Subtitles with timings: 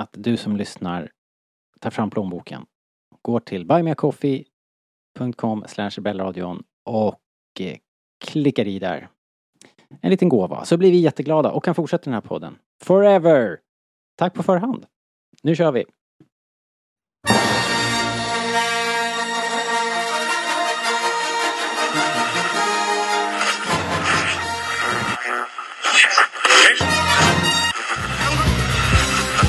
[0.00, 1.10] att du som lyssnar
[1.80, 2.66] tar fram plånboken,
[3.22, 7.20] går till buymeacoffee.com rebellradion och
[7.60, 7.76] eh,
[8.24, 9.08] klickar i där
[10.00, 12.58] en liten gåva så blir vi jätteglada och kan fortsätta den här podden.
[12.82, 13.58] Forever!
[14.16, 14.86] Tack på förhand.
[15.42, 15.84] Nu kör vi!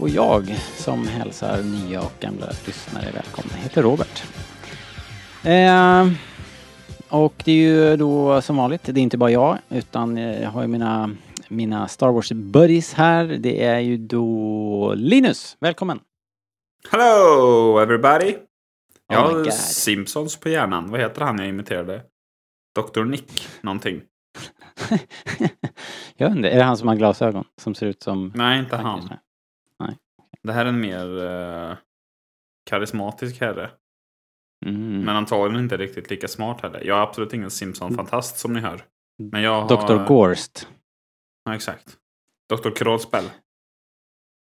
[0.00, 4.22] Och jag som hälsar nya och gamla lyssnare välkomna heter Robert.
[5.44, 6.12] Eh,
[7.08, 10.62] och det är ju då som vanligt, det är inte bara jag utan jag har
[10.62, 11.10] ju mina,
[11.48, 13.24] mina Star Wars buddies här.
[13.24, 16.00] Det är ju då Linus, välkommen!
[16.90, 18.36] Hello everybody!
[19.08, 19.50] Jag Oh my har.
[19.50, 20.90] Simpsons på hjärnan.
[20.90, 22.02] Vad heter han jag imiterade?
[22.74, 23.04] Dr.
[23.04, 24.00] Nick någonting.
[26.16, 27.44] jag inte, är det han som har glasögon?
[27.60, 28.32] Som ser ut som...
[28.34, 29.10] Nej, inte han.
[30.42, 31.76] Det här är en mer eh,
[32.70, 33.70] karismatisk herre.
[34.66, 35.00] Mm.
[35.00, 36.84] Men antagligen inte riktigt lika smart heller.
[36.84, 38.84] Jag är absolut ingen Simpson-fantast som ni hör.
[39.18, 39.68] Men jag har...
[39.68, 40.06] Dr.
[40.06, 40.68] Gorst.
[41.44, 41.96] Ja, exakt.
[42.48, 42.70] Dr.
[42.70, 43.24] Krålspel.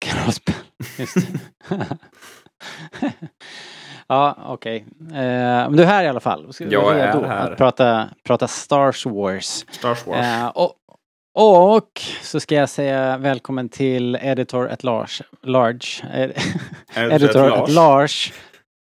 [0.04, 0.54] Crossbell.
[0.98, 1.16] Just
[4.06, 4.86] ja, okej.
[5.00, 6.52] Eh, men du är här i alla fall.
[6.52, 7.50] Ska Jag är här.
[7.50, 9.46] Att prata, prata Star Wars.
[9.70, 10.26] Star Wars.
[10.26, 10.72] Eh, och,
[11.40, 15.24] och så ska jag säga välkommen till Editor at Large.
[15.42, 16.30] large eh,
[16.94, 18.32] Är editor at Large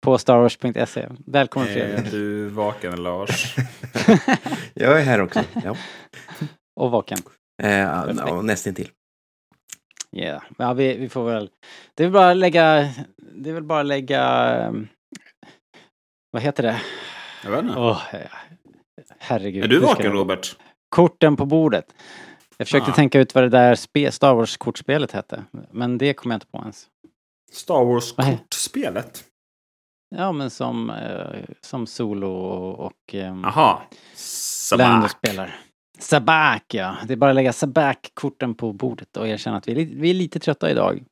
[0.01, 1.07] på starwars.se.
[1.25, 2.11] Välkommen Är Fredrik.
[2.11, 3.55] du vaken Lars?
[4.73, 5.43] Jag är här också.
[5.63, 5.75] Ja.
[6.79, 7.17] Och vaken.
[7.63, 8.89] Eh, ja, nästintill.
[10.15, 10.41] Yeah.
[10.57, 11.49] Ja, vi, vi får väl...
[11.95, 12.93] Det är väl bara lägga...
[13.35, 14.23] Det är väl bara lägga...
[14.49, 14.87] ehm,
[16.31, 16.81] Vad heter det?
[17.43, 17.79] Jag vet inte.
[17.79, 18.19] Eh,
[19.19, 19.63] herregud.
[19.63, 20.55] är du vaken Robert?
[20.89, 21.85] Korten på bordet.
[22.57, 22.95] Jag försökte Ah.
[22.95, 25.43] tänka ut vad det där spe, Star Wars-kortspelet hette.
[25.71, 26.87] Men det kom jag inte på ens.
[27.51, 29.23] Star Wars Vad he- kortspelet?
[30.15, 33.41] Ja, men som, eh, som Solo och, och ehm.
[33.41, 33.81] Lando
[34.15, 35.11] Sabak.
[35.11, 35.55] spelar.
[35.99, 36.95] Sabak, ja.
[37.07, 40.13] Det är bara att lägga Sabak-korten på bordet och erkänna att vi är, vi är
[40.13, 41.03] lite trötta idag.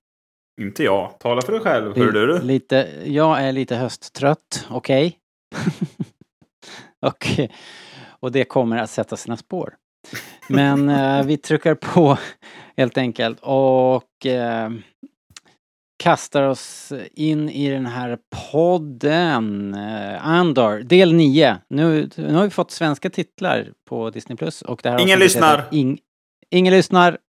[0.61, 1.19] Inte jag.
[1.19, 1.97] Tala för dig själv.
[1.97, 2.41] Hör du?
[2.41, 5.17] Lite, jag är lite hösttrött, okej?
[7.01, 7.27] och,
[8.07, 9.75] och det kommer att sätta sina spår.
[10.49, 12.17] Men eh, vi trycker på
[12.77, 14.69] helt enkelt och eh,
[16.03, 18.17] kastar oss in i den här
[18.51, 19.73] podden.
[19.73, 21.57] Eh, Andor, del 9.
[21.67, 25.63] Nu, nu har vi fått svenska titlar på Disney Plus och det här Ingen lyssnar.
[25.71, 25.99] Ing,
[26.49, 27.17] ingen lyssnar.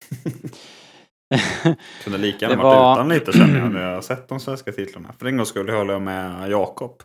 [2.05, 4.41] Kunde lika Det gärna varit var- utan lite känner jag när jag har sett de
[4.41, 5.13] svenska titlarna.
[5.19, 7.03] För en gång skulle jag hålla med Jakob.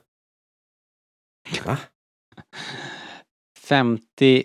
[1.66, 1.78] Va?
[3.60, 4.44] 50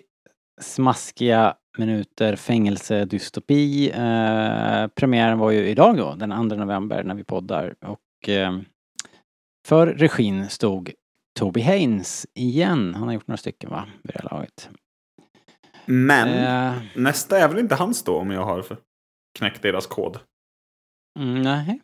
[0.59, 3.89] smaskiga minuter fängelsedystopi.
[3.89, 7.75] Eh, premiären var ju idag då, den 2 november när vi poddar.
[7.81, 8.59] Och eh,
[9.67, 10.91] för regin stod
[11.39, 12.93] Toby Haynes igen.
[12.95, 14.69] Han har gjort några stycken va, vid det här laget.
[15.85, 18.65] Men Eh, nästa är väl inte hans då om jag har
[19.39, 20.17] knäckt deras kod?
[21.19, 21.81] mm, nej.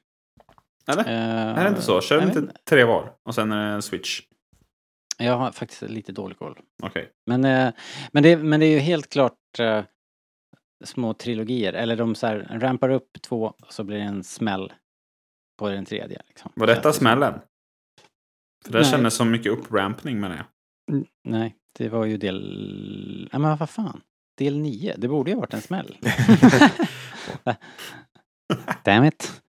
[0.87, 1.03] Eller?
[1.03, 2.01] Eh, är det inte så?
[2.01, 3.13] Kör inte tre var?
[3.23, 4.21] Och sen är det en switch?
[5.17, 6.59] Jag har faktiskt lite dålig koll.
[6.83, 7.11] Okej.
[7.25, 7.73] Men, eh,
[8.11, 9.83] men, det, men det är ju helt klart eh,
[10.83, 11.73] små trilogier.
[11.73, 14.73] Eller de så här, rampar upp två och så blir det en smäll
[15.59, 16.21] på den tredje.
[16.27, 16.51] Liksom.
[16.55, 17.39] Var detta smällen?
[18.65, 20.45] För det kändes som mycket upprampning med det.
[20.91, 23.29] Mm, Nej, det var ju del...
[23.31, 24.01] Nej men vad fan.
[24.37, 25.97] Del 9, det borde ju ha varit en smäll.
[28.83, 29.41] Damn it.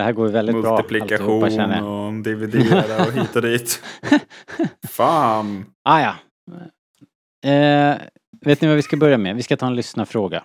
[0.00, 0.70] Det här går ju väldigt bra.
[0.72, 3.82] Multiplikation och dividera och hit och dit.
[4.88, 5.64] Fan.
[5.84, 6.14] Ah, ja.
[7.50, 7.96] Eh,
[8.40, 9.36] vet ni vad vi ska börja med?
[9.36, 10.44] Vi ska ta en lyssnarfråga.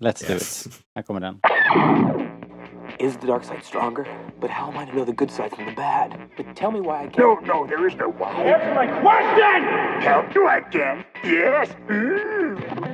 [0.00, 0.66] Let's do Yes.
[0.66, 0.72] it.
[0.94, 1.40] Här kommer den.
[2.98, 4.06] Is the dark side stronger?
[4.40, 6.10] But how am I to know the good side from the bad?
[6.36, 7.18] But tell me why I can't.
[7.18, 8.52] No, no, there is no why.
[8.52, 9.60] Answer my question!
[10.02, 11.04] Help you again?
[11.24, 11.68] Yes.
[11.88, 12.91] Mm.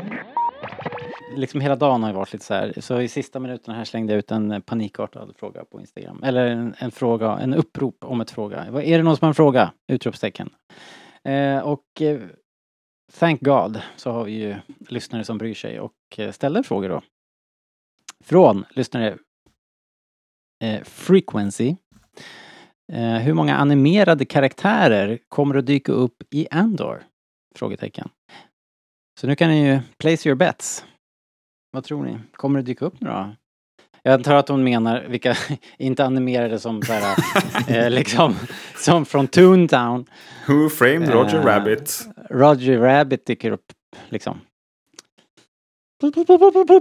[1.39, 2.81] Liksom hela dagen har ju varit lite så här.
[2.81, 6.23] Så i sista minuterna här slängde jag ut en eh, panikartad fråga på Instagram.
[6.23, 8.65] Eller en, en fråga, en upprop om ett fråga.
[8.65, 9.73] Är det någon som har en fråga?
[9.93, 10.51] Utropstecken.
[11.25, 12.21] Eh, och eh,
[13.19, 14.57] thank God så har vi ju
[14.89, 17.03] lyssnare som bryr sig och eh, ställer frågor då.
[18.25, 19.19] Från lyssnare
[20.65, 21.77] eh, Frequency.
[22.93, 27.03] Eh, hur många animerade karaktärer kommer att dyka upp i Andor?
[27.55, 28.09] Frågetecken.
[29.21, 30.85] Så nu kan ni ju place your bets.
[31.71, 32.19] Vad tror ni?
[32.33, 33.37] Kommer det dyka upp några?
[34.03, 35.37] Jag antar att hon menar vilka,
[35.79, 37.17] inte animerade som så här,
[37.69, 38.35] eh, liksom,
[38.77, 40.07] som från Toontown.
[40.47, 42.09] Who framed Roger Eh, Rabbit?
[42.31, 43.73] Roger Rabbit dyker upp,
[44.09, 44.41] liksom.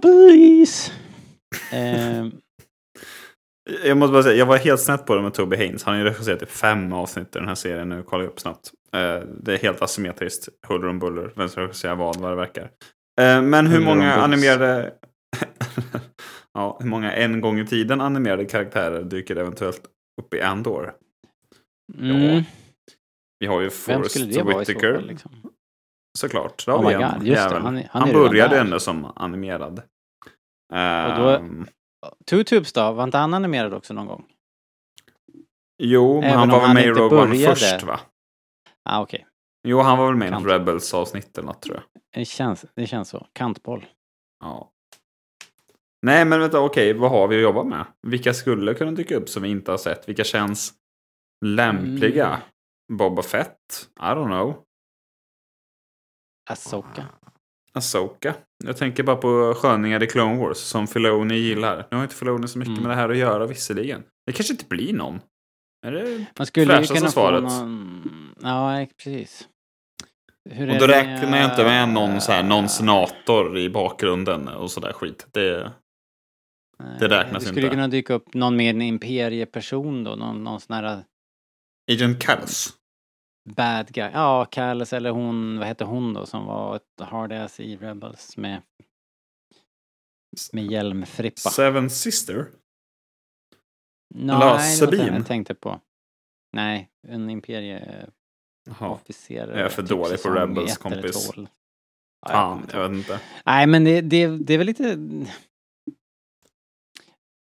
[0.01, 0.91] Please.
[1.71, 2.25] Eh,
[3.85, 5.83] Jag måste bara säga, jag var helt snett på det med Toby Haynes.
[5.83, 8.03] Han har ju regisserat typ fem avsnitt i den här serien nu.
[8.03, 8.71] Kollar jag upp snabbt.
[8.93, 10.49] Eh, det är helt asymmetriskt.
[10.67, 11.33] Huller om buller.
[11.35, 12.69] Vem som regisserar vad, vad det verkar.
[13.21, 14.93] Eh, men hur många animerade...
[16.53, 19.81] ja, hur många en gång i tiden animerade karaktärer dyker eventuellt
[20.21, 20.93] upp i Andor?
[21.97, 22.43] mm,
[23.39, 24.93] Vi har ju Forrest det så Whitaker.
[24.93, 25.07] fall?
[25.07, 25.31] Liksom?
[26.19, 26.65] Såklart.
[26.65, 27.27] Där har Oh vi en God, det.
[27.27, 27.61] jävel.
[27.61, 29.79] Han han Han, började ändå som animerad.
[30.69, 31.67] Och då- Ehm,
[32.29, 32.91] Two Tubes då?
[32.91, 34.25] Var inte han animerad också någon gång?
[35.83, 37.99] jo, men Även han var väl med i Rogue One först va?
[38.89, 39.25] Ah, okej.
[39.67, 40.45] Jo, han var väl med i något.
[40.45, 41.83] Rebels-avsnitt eller något tror jag.
[42.13, 43.27] Det, känns, det känns så.
[43.33, 43.85] Kantboll.
[44.43, 44.71] Ja.
[46.01, 47.85] Nej, men vänta, okej, vad har vi att jobba med?
[48.07, 50.09] Vilka skulle kunna dyka upp som vi inte har sett?
[50.09, 50.73] Vilka känns
[51.45, 52.27] lämpliga?
[52.27, 52.39] Mm.
[52.93, 53.89] Boba Fett?
[53.99, 54.63] I don't know.
[56.49, 57.05] Asoka.
[57.73, 58.35] Asoka.
[58.65, 61.87] Jag tänker bara på sköningar i Clone Wars som Filoni gillar.
[61.91, 62.83] Nu har inte Filoni så mycket Mm.
[62.83, 64.03] med det här att göra visserligen.
[64.25, 65.19] Det kanske inte blir någon.
[65.85, 66.25] Är det...
[66.37, 67.43] Man skulle ju kunna svaret.
[67.51, 68.33] få någon...
[68.41, 69.47] Ja, precis.
[70.49, 74.47] Hur Och då räknar jag inte med någon, så här, någon eh, senator i bakgrunden
[74.47, 75.27] och sådär skit.
[75.31, 75.71] Det,
[76.79, 77.75] nej, det räknas Det skulle inte.
[77.75, 80.15] kunna dyka upp någon mer en imperieperson då.
[80.15, 81.03] Någon, någon sån här
[81.91, 82.69] Agent Callis.
[83.49, 84.09] bad guy.
[84.13, 88.37] Ja, Callis eller hon, vad hette hon då som var ett hard ass i Rebels
[88.37, 88.61] med
[90.53, 91.49] med hjälmfrippa.
[91.49, 92.47] Seven Sister.
[94.15, 95.15] Nej, eller det var Sabine.
[95.17, 95.81] jag tänkte på.
[96.53, 97.29] Nej, en
[98.67, 99.35] imperieofficer.
[99.47, 99.57] Jaha.
[99.57, 101.31] Jag är för typ dålig på Rebels, kompis.
[101.35, 101.47] Ja,
[102.21, 102.89] jag Fan, jag ihåg.
[102.91, 103.19] vet inte.
[103.45, 104.95] Nej, men det, det, det är väl lite...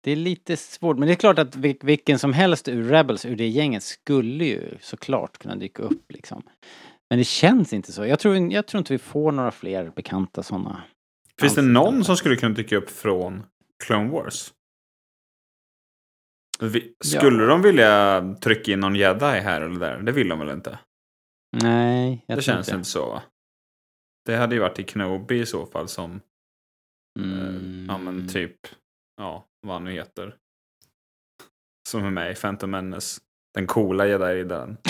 [0.04, 3.26] Det är lite svårt, men det är klart att vil- vilken som helst ur Rebels,
[3.26, 6.44] ur det gänget, skulle ju såklart kunna dyka upp liksom.
[7.10, 8.06] Men det känns inte så.
[8.06, 10.84] Jag tror, jag tror inte vi får några fler bekanta sådana.
[11.42, 13.44] Finns det någon som skulle kunna dyka upp från
[13.84, 14.54] Clone Wars?
[16.60, 17.20] Vi, Ja.
[17.20, 19.98] skulle de vilja trycka in någon jedi här eller där?
[20.02, 20.80] Det vill de väl inte?
[21.64, 22.76] Nej, jag det känns inte.
[22.78, 23.24] inte så va?
[24.26, 26.22] Det hade ju varit i Kenobi i så fall som,
[27.20, 27.40] Mm.
[27.40, 28.56] eh, ja men typ,
[29.18, 30.36] ja, vad han nu heter.
[31.90, 33.22] Som är med i Phantom Menace.
[33.54, 34.78] Den coola jedi-riddaren.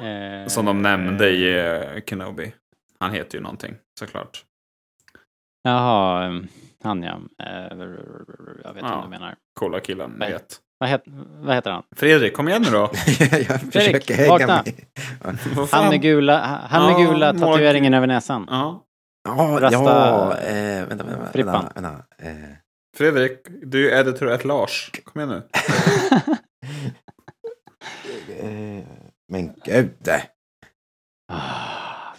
[0.00, 2.54] Eh, Som de nämnde i eh, Kenobi.
[2.98, 4.44] Han heter ju någonting, såklart.
[5.62, 6.48] Jaha, um,
[6.82, 7.20] han ja.
[7.38, 7.78] Eh,
[8.64, 8.94] jag vet Ja.
[8.96, 9.36] vad du menar.
[9.60, 10.60] Coola killen, vet.
[10.82, 11.02] Vad, het,
[11.40, 11.82] vad heter han?
[11.96, 12.78] Fredrik, kom igen nu då.
[13.48, 14.64] jag försöker hänga vakna.
[14.64, 15.66] med.
[15.70, 16.38] Han med gula,
[16.70, 18.46] han med Ja, gula tatueringen över näsan.
[18.50, 18.84] Ja.
[19.24, 22.04] Ja, Rasta- ja eh, vänta, vänta, vänta, vänta.
[22.18, 22.32] Eh,
[22.96, 24.90] Fredrik, du är editor ett Lars.
[25.04, 25.42] Kom igen nu.
[28.78, 28.84] eh,
[29.28, 30.08] men gud.
[31.32, 31.38] Ah,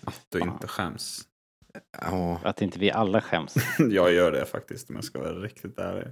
[0.05, 1.21] Att du inte skäms.
[2.43, 3.55] Att inte vi alla skäms.
[3.89, 6.07] Jag gör det faktiskt om jag ska vara riktigt ärlig.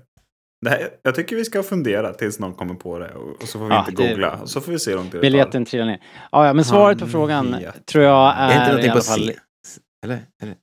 [0.62, 3.60] Det här, jag tycker vi ska fundera tills någon kommer på det och, och så
[3.60, 4.40] får vi Ja, inte det- googla.
[4.42, 5.20] Och så får vi se hur långt det.
[5.20, 6.02] Biljetten trillar ner.
[6.32, 7.86] Ja, ja, men svaret på frågan vet.
[7.86, 9.28] tror jag är inte är i någonting alla på fall...
[9.28, 9.36] C?
[10.06, 10.20] Eller?
[10.42, 10.56] eller?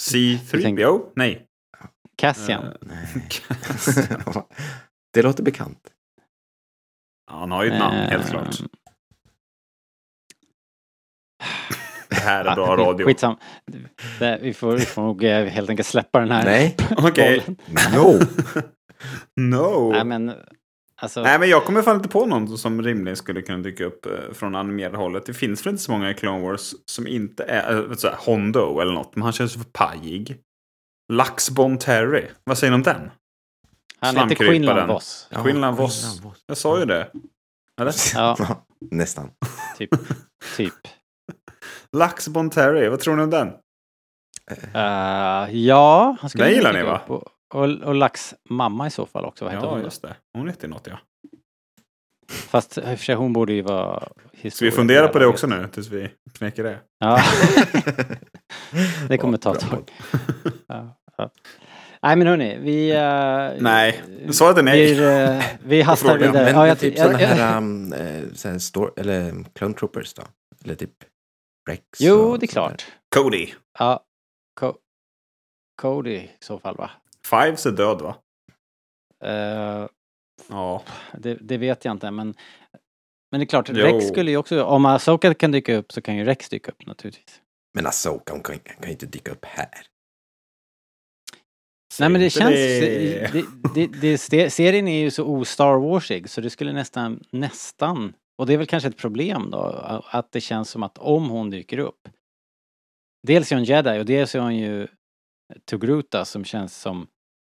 [0.00, 1.00] C3PO?
[1.16, 1.46] Nej.
[2.16, 2.64] Cassian.
[2.64, 3.08] Eh, Nej.
[5.14, 5.78] det låter bekant.
[7.30, 8.56] han har ju ett namn, helt Eh, klart.
[12.24, 13.06] Här är bra radio.
[13.06, 13.36] Skitsam.
[14.18, 16.44] Det, vi, får, vi får nog eh, helt enkelt släppa den här.
[16.44, 16.76] Nej.
[16.96, 17.42] Okej.
[17.46, 17.58] bollen.
[17.94, 18.20] No!
[19.40, 19.92] No.
[19.92, 20.32] Nej, men
[20.96, 24.06] Alltså, Nej, men jag kommer fan inte på någon som rimligen skulle kunna dyka upp
[24.06, 25.26] eh, från animerade hållet.
[25.26, 28.92] Det finns väl inte så många i Clone Wars som inte är äh, Hondo eller
[28.92, 29.16] något.
[29.16, 30.36] Men han känns för pajig.
[31.12, 32.26] Lax Bon Terry.
[32.44, 33.10] Vad säger ni om den?
[34.00, 34.34] han heter.
[34.34, 35.28] Quinlan Voss.
[35.30, 35.42] Ja.
[35.42, 36.22] Quinlan Voss.
[36.46, 37.10] Jag sa ju det.
[37.80, 37.94] Eller?
[38.14, 39.30] Ja, Nästan.
[39.78, 39.90] typ.
[40.56, 40.74] typ.
[41.92, 42.88] Lax Bon Terry.
[42.88, 43.48] Vad tror ni om den?
[44.74, 47.00] Eh, ja, han skulle Den gillar ni, va?
[47.06, 47.22] Och,
[47.54, 49.44] och, och Lax mamma i så fall också.
[49.44, 49.78] Vad heter Ja, hon?
[49.78, 49.84] då?
[49.84, 50.16] just det.
[50.38, 50.98] Hon heter något, ja.
[52.30, 54.08] Fast i och för sig hon borde ju vara
[54.50, 56.78] Ska vi fundera på det också nu tills vi knäcker det?
[56.98, 57.20] Ja,
[59.08, 59.90] det kommer ta ett tag.
[60.66, 61.30] Ja, ja.
[62.02, 62.90] Nej men hörni, vi...
[62.90, 64.94] eh, Nej, svaret är nej.
[64.94, 65.04] Vi,
[65.38, 66.44] eh, vi hastar vidare.
[66.44, 70.14] Men Ja, jag, typ jag, sådana här, um, eh, så här store, eller Clone Troopers
[70.14, 70.22] då?
[70.64, 70.90] Eller typ
[71.68, 71.82] Rex?
[72.00, 72.86] jo, det är klart.
[73.14, 73.52] Cody.
[73.78, 74.04] Ja,
[74.60, 74.76] Co-
[75.82, 76.90] Cody i så fall va?
[77.26, 78.16] Fives är död va?
[79.24, 79.88] Eh,
[80.48, 80.82] Ja.
[81.18, 82.34] det, det vet jag inte men...
[83.30, 83.74] Men det är klart, Jo.
[83.76, 84.64] Rex skulle ju också...
[84.64, 87.40] Om Asoka kan dyka upp så kan ju Rex dyka upp naturligtvis.
[87.74, 89.68] Men Asoka, hon kan, kan ju inte dyka upp här.
[92.00, 92.50] Nej men det känns...
[92.54, 93.32] det.
[93.32, 93.44] Det,
[93.74, 98.14] det, det, det, serien är ju så o-Star Warsig så det skulle nästan, nästan...
[98.38, 99.62] Och det är väl kanske ett problem då,
[100.06, 102.08] att det känns som att om hon dyker upp.
[103.26, 104.86] Dels är hon jedi och dels är hon ju
[105.64, 107.06] Togruta som känns som...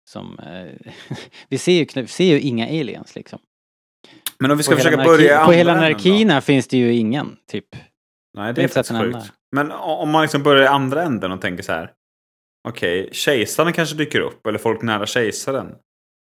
[0.09, 0.91] som eh,
[1.49, 3.39] vi, ser ju, vi ser ju inga aliens liksom.
[4.39, 5.75] Men om vi ska På försöka börja På hela?
[5.75, 7.75] Narkina finns det ju ingen, typ.
[8.37, 9.33] Nej, det är är faktiskt sjukt.
[9.55, 11.91] Men om man liksom börjar i andra änden och tänker så här.
[12.67, 15.75] Okej, kejsaren kanske dyker upp, eller folk nära kejsaren.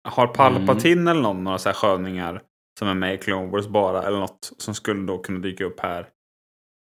[0.07, 1.07] Har Palpatine Mm.
[1.07, 2.41] eller någon några så här sköningar
[2.79, 5.79] som är med i Clone Wars bara, eller något som skulle då kunna dyka upp
[5.79, 6.09] här?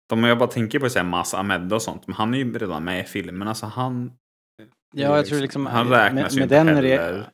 [0.09, 2.59] De, jag bara tänker på så här Mas Ahmed och sånt, men han är ju
[2.59, 3.49] redan med i filmen.
[3.49, 4.13] Alltså han...
[4.95, 5.67] Ja, jag tror liksom...
[5.67, 7.31] Han räknas med, ju med inte den heller.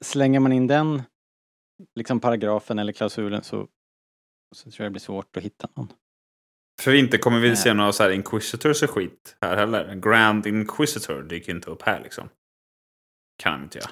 [0.00, 1.02] Slänger man in den
[1.94, 3.68] liksom paragrafen eller klausulen så,
[4.56, 5.92] så tror jag det blir svårt att hitta någon.
[6.80, 7.56] För inte kommer vi Nej.
[7.56, 9.94] se några så här Inquisitors och skit här heller.
[9.94, 12.28] Grand Inquisitor dyker inte upp här liksom.
[13.42, 13.90] Kan de inte göra.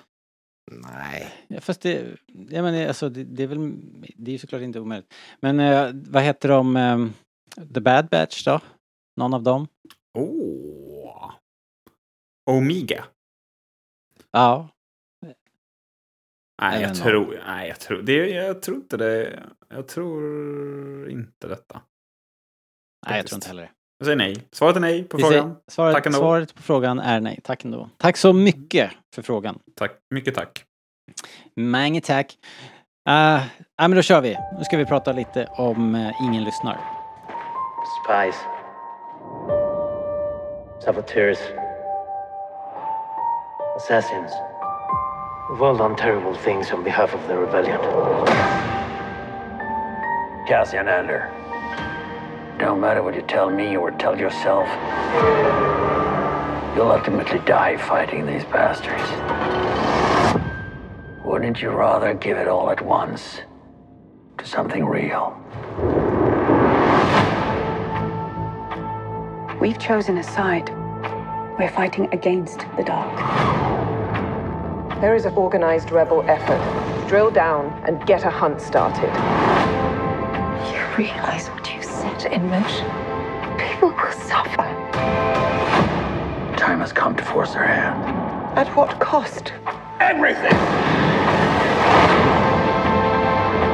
[0.71, 1.33] Nej.
[1.49, 3.73] Ja, fast det, jag menar, alltså, det, det är väl,
[4.17, 5.15] det är såklart inte omöjligt.
[5.41, 7.07] Men eh, vad heter de, eh,
[7.75, 8.61] The Bad Batch då?
[9.17, 9.69] Någon av dem?
[10.19, 11.33] Åh!
[12.51, 13.05] Omega?
[14.31, 14.69] Ja.
[16.63, 16.97] Nej, jag någon.
[16.97, 19.43] tror, nej, jag tror, det, jag tror inte det.
[19.69, 21.83] Jag tror inte detta.
[23.07, 23.71] Nej, jag tror inte heller det.
[23.99, 24.37] Jag säger nej.
[24.53, 25.57] Svaret är nej på Vi säger- frågan.
[25.69, 26.19] Svaret, Tack ändå.
[26.19, 27.41] svaret på frågan är nej.
[27.45, 27.91] Tack ändå.
[27.97, 29.59] Tack så mycket för frågan.
[29.79, 29.91] Tack.
[30.15, 30.65] Mycket tack.
[31.61, 32.33] Mange tack.
[33.09, 33.43] Uh, ja,
[33.79, 34.38] men då kör vi.
[34.59, 36.81] Nu ska vi prata lite om eh, Ingen lyssnar.
[38.05, 38.37] Spies.
[40.85, 41.38] Saboteurs.
[43.76, 44.33] Assassins.
[45.50, 47.79] We've all done terrible things on behalf of the rebellion.
[50.49, 51.31] Cassian Andor.
[52.59, 54.67] Don't matter what you tell me or tell yourself.
[56.75, 59.03] You'll ultimately die fighting these bastards.
[61.25, 63.41] Wouldn't you rather give it all at once
[64.39, 65.37] to something real?
[69.61, 70.71] We've chosen a side.
[71.59, 73.17] We're fighting against the dark.
[75.01, 76.61] There is an organized rebel effort.
[77.07, 79.13] Drill down and get a hunt started.
[80.73, 81.75] You realize what you've set
[82.26, 82.87] in motion?
[83.59, 84.66] People will suffer.
[86.56, 88.02] Time has come to force their hand.
[88.59, 89.52] At what cost?
[90.00, 90.52] Everything!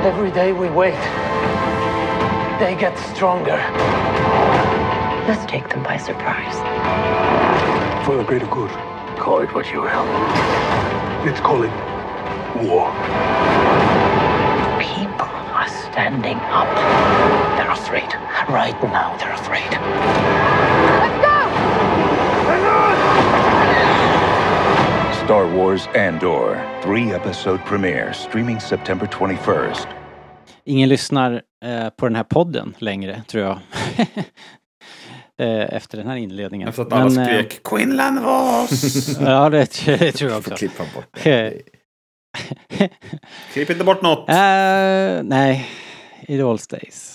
[0.05, 0.99] Every day we wait,
[2.59, 3.57] they get stronger.
[5.29, 6.57] Let's take them by surprise.
[8.05, 8.71] For the greater good,
[9.19, 10.05] Call it what you will.
[11.25, 11.71] let's call it
[12.67, 12.91] war.
[14.83, 16.67] People are standing up.
[17.57, 18.11] They're afraid.
[18.49, 19.73] Right now, they're afraid.
[25.25, 29.87] Star Wars Andor, three episode premiere, streaming September 21st.
[30.65, 33.59] Ingen lyssnar eh, på den här podden längre, tror jag.
[35.41, 36.69] eh, efter den här inledningen.
[36.69, 39.19] Efter att alla Men, eh, skrek Quinlan Voss!
[39.21, 40.67] ja, det, det tror jag Får också.
[40.67, 41.63] klippa bort det.
[43.53, 44.29] Klipp inte bort något.
[44.29, 44.35] Eh,
[45.23, 45.69] nej,
[46.29, 47.12] It all stays.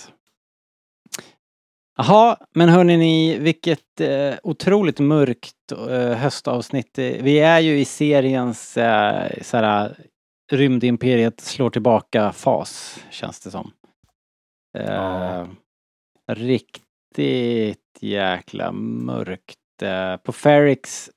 [1.99, 6.99] Jaha, men hörni ni, vilket eh, otroligt mörkt eh, höstavsnitt.
[6.99, 9.95] Eh, Vi är ju i seriens eh, såhär,
[10.51, 13.71] rymdimperiet slår tillbaka-fas, känns det som.
[14.77, 15.47] Eh, Ja.
[16.31, 19.81] Riktigt jäkla mörkt.
[19.81, 21.09] Eh, på Ferrix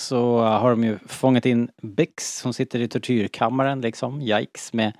[0.00, 4.92] så har de ju fångat in Bix som sitter i tortyrkammaren liksom, yikes, med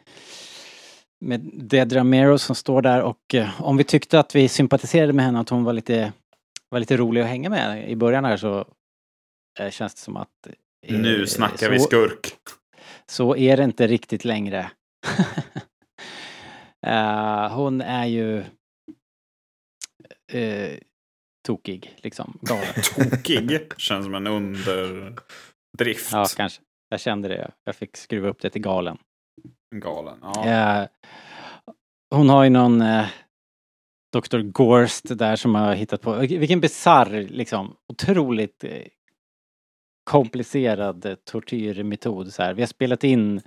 [1.20, 5.25] med Dedra Mero som står där och eh, om vi tyckte att vi sympatiserade med
[5.25, 6.12] henne, att hon var lite,
[6.68, 8.64] var lite rolig att hänga med i början här så
[9.61, 10.46] eh, känns det som att...
[10.87, 12.32] eh, Nu snackar så, vi skurk.
[13.06, 14.70] Så är det inte riktigt längre.
[17.50, 18.38] Hon är ju
[20.32, 20.78] eh,
[21.46, 22.38] tokig, liksom.
[22.42, 22.66] Galen.
[23.11, 23.61] Tokig.
[23.76, 26.12] Känns som en underdrift.
[26.12, 26.62] Ja, kanske.
[26.88, 27.50] Jag kände det.
[27.64, 28.99] Jag fick skruva upp det till galen.
[29.80, 30.18] Galen.
[30.23, 30.88] Ja.
[32.11, 33.06] Hon har ju någon eh,
[34.12, 34.38] Dr.
[34.38, 38.83] Gorst där som har hittat på, vilken bisarr liksom, otroligt eh,
[40.11, 42.54] komplicerad eh, tortyrmetod så här.
[42.54, 43.40] Vi har spelat in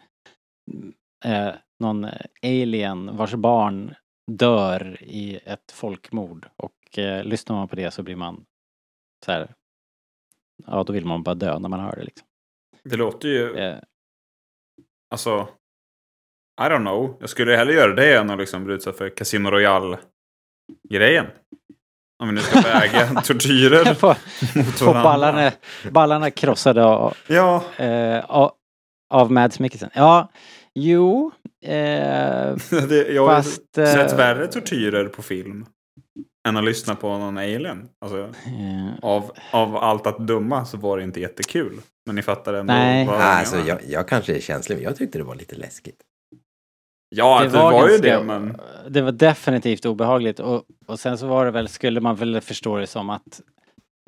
[1.25, 2.07] eh, någon
[2.43, 3.95] alien vars barn
[4.31, 8.45] dör i ett folkmord och eh, lyssnar man på det så blir man
[9.25, 9.53] så här,
[10.65, 12.27] ja då vill man bara dö när man hör det liksom.
[12.83, 13.57] Det låter ju...
[13.57, 13.79] Eh,
[15.11, 15.47] Alltså...
[16.59, 17.17] I don't know.
[17.19, 21.25] Jag skulle hellre göra det än att liksom bli utsatt för Casino Royale-grejen.
[22.23, 24.15] Om vi nu ska väga tortyrer få,
[24.55, 25.03] mot få varandra.
[25.03, 25.51] ballarna,
[25.91, 28.51] ballarna krossade av, Ja, eh, av,
[29.09, 29.89] av Mads Mikkelsen.
[29.93, 30.31] Ja,
[30.75, 31.31] jo.
[31.65, 31.71] Eh,
[32.89, 35.65] det, jag har eh, sett värre tortyrer på film.
[36.47, 37.89] Än att lyssna på någon alien.
[38.01, 41.81] Alltså, eh, av, av allt att döma så var det inte jättekul.
[42.05, 43.07] Men ni fattar ändå Nej.
[43.07, 46.01] vad jag alltså, jag, jag kanske är känslig, men jag tyckte det var lite läskigt.
[47.15, 48.57] Ja, det var, ju ganska- det, men...
[48.89, 52.77] Det var definitivt obehagligt och, och sen så var det väl, skulle man väl förstå
[52.77, 53.41] det som att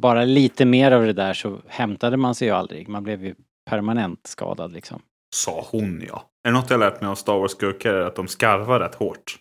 [0.02, 2.88] bara lite mer av det där så hämtade man sig ju aldrig.
[2.88, 3.36] Man blev ju
[3.70, 5.02] permanent skadad liksom.
[5.36, 6.30] Sa hon ja.
[6.44, 9.36] Är det något jag lärt mig av Star Wars-skurkar är att de skarvar rätt hårt.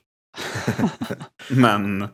[1.50, 2.08] men...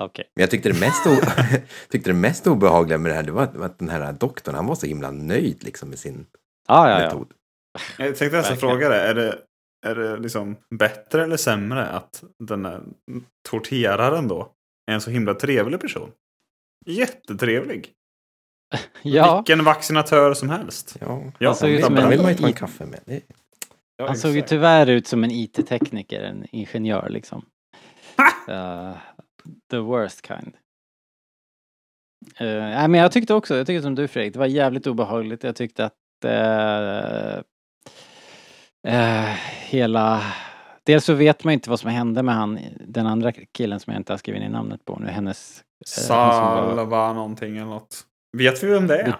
[0.00, 0.24] Okej.
[0.36, 1.42] Men jag tyckte det mest, o-
[1.90, 4.74] tyckte det mest obehagliga med det här, det var att, den här doktorn, han var
[4.74, 6.26] så himla nöjd liksom med sin
[6.68, 7.04] Ja, ja, ja.
[7.06, 7.26] metod.
[7.98, 9.00] Jag tänkte nästan fråga det.
[9.00, 9.38] Är det,
[9.86, 12.82] är det liksom bättre eller sämre att den här
[13.48, 14.52] torteraren då
[14.90, 16.12] är en så himla trevlig person?
[16.86, 17.92] Jättetrevlig.
[19.02, 20.96] Ja, Vilken vaccinatör som helst.
[21.00, 22.86] Ja, Ja, Han såg ut den som vill en- vill man ju ta en kaffe
[22.86, 23.00] med.
[23.06, 23.22] Det,
[23.96, 27.46] Ja, han såg ju tyvärr ut som en IT-tekniker, en ingenjör liksom.
[28.48, 28.96] Eh,
[29.70, 30.54] the worst kind.
[32.40, 35.44] Uh, nej men jag tyckte också, jag tyckte som du Fredrik, det var jävligt obehagligt.
[35.44, 37.42] Jag tyckte att eh,
[38.88, 39.24] eh,
[39.68, 40.22] hela...
[40.84, 44.00] Dels så vet man inte vad som hände med han, den andra killen som jag
[44.00, 45.58] inte har skrivit ner namnet på nu, hennes...
[45.58, 48.06] eh, som var Salva någonting eller något.
[48.36, 49.16] Vet vi vem det är?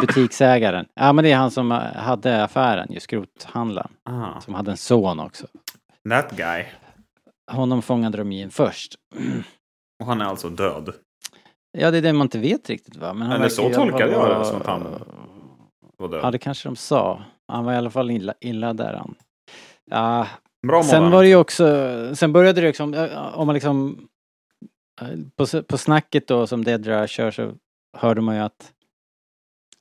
[0.00, 0.86] butiksägaren.
[0.94, 3.90] Ja men det är han som eh, hade affären, ju skrothandlaren.
[4.04, 5.46] Ah, Som hade en son också.
[6.10, 6.64] that guy.
[7.50, 8.94] Honom fångade de in först.
[10.00, 10.92] Och han är alltså död.
[11.78, 13.14] Ja, det är det man inte vet riktigt va.
[13.14, 14.82] Men han Eller så tolkade jag det, som att han
[15.98, 16.20] Var död.
[16.22, 17.22] Ja, det kanske de sa.
[17.52, 19.14] Han var i alla fall illa, illa där han.
[19.90, 20.26] Ja,
[20.66, 21.66] Bra sen var det ju också,
[22.14, 24.08] sen började det liksom, eh, om man liksom,
[25.00, 27.52] eh, på, på snacket då som Dedra kör så
[27.96, 28.72] hörde man ju att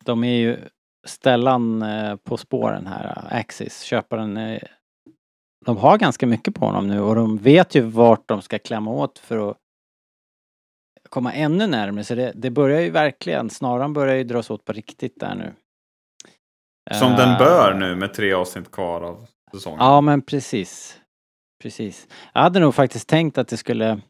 [0.04, 0.58] de är ju
[1.08, 4.60] Stellan eh, på spåren här, Axis, köparen.
[5.66, 8.92] De har ganska mycket på honom nu och de vet ju vart de ska klämma
[8.92, 9.58] åt för att
[11.10, 12.04] komma ännu närmare.
[12.04, 15.54] Så det, det börjar ju verkligen, snaran börjar ju dras åt på riktigt där nu.
[16.92, 19.80] Som den Eh, bör nu med tre avsnitt kvar av säsongen.
[19.80, 21.02] Ja, men precis.
[21.62, 22.08] Precis.
[22.34, 24.02] Jag hade nog faktiskt tänkt att det skulle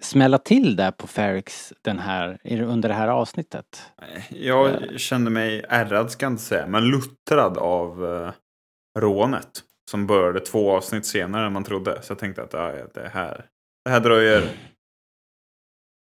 [0.00, 3.92] smälla till där på Ferrix den här, under det här avsnittet.
[4.28, 8.32] Jag kände mig ärrad ska jag inte säga, men luttrad av eh,
[9.00, 9.64] rånet.
[9.90, 12.02] Som började två avsnitt senare än man trodde.
[12.02, 13.46] Så jag tänkte att ja, det här,
[13.84, 14.42] det här dröjer.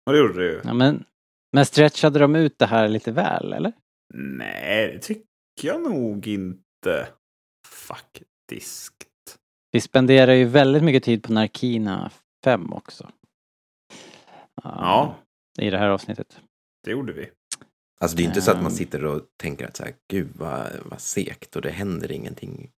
[0.06, 0.60] Och det gjorde det ju.
[0.64, 1.04] Ja, men,
[1.52, 3.72] men stretchade de ut det här lite väl, eller?
[4.14, 5.31] Nej, det tycker
[5.64, 7.08] jag nog inte.
[7.66, 8.94] Faktiskt.
[9.70, 12.10] Vi spenderar ju väldigt mycket tid på Narkina
[12.44, 13.10] 5 också.
[14.62, 15.16] Ja.
[15.58, 16.40] I det här avsnittet.
[16.84, 17.30] Det gjorde vi.
[18.00, 18.70] alltså det är inte så att man Ehm.
[18.76, 22.70] sitter och tänker att så här, gud vad, vad segt och det händer ingenting.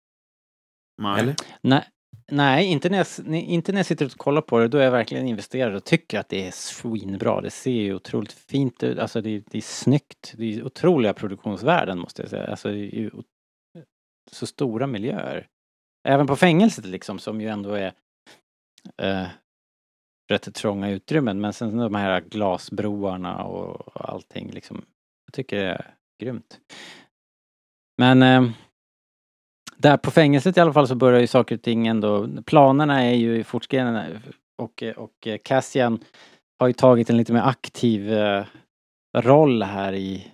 [1.03, 1.21] Nej.
[1.21, 1.35] Eller?
[1.63, 1.89] Nej,
[2.31, 4.69] nej inte, när jag, inte när jag sitter och kollar på det.
[4.69, 7.41] Då är jag verkligen investerad och tycker att det är svinbra.
[7.41, 8.99] Det ser ju otroligt fint ut.
[8.99, 10.35] Alltså det, det är snyggt.
[10.37, 12.47] Det är otroliga produktionsvärden måste jag säga.
[12.47, 13.11] Alltså det är ju
[14.31, 15.47] så stora miljöer.
[16.09, 17.93] Även på fängelset liksom som ju ändå är
[19.03, 19.27] eh,
[20.31, 21.41] rätt trånga utrymmen.
[21.41, 24.85] Men sen de här glasbroarna och allting liksom.
[25.27, 26.61] Jag tycker det är grymt.
[27.99, 28.51] Men eh,
[29.83, 33.15] där på fängelset i alla fall så börjar ju saker och ting ändå, planerna är
[33.15, 34.05] ju fortskridande
[34.59, 35.99] och, och Cassian
[36.59, 38.45] har ju tagit en lite mer aktiv eh,
[39.19, 40.33] roll här i,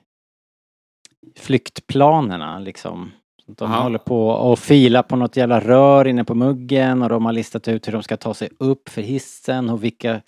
[1.36, 3.12] flyktplanerna liksom.
[3.46, 3.82] De Aha.
[3.82, 7.68] håller på och filar på något jävla rör inne på muggen och de har listat
[7.68, 10.20] ut hur de ska ta sig upp för hissen och vilka,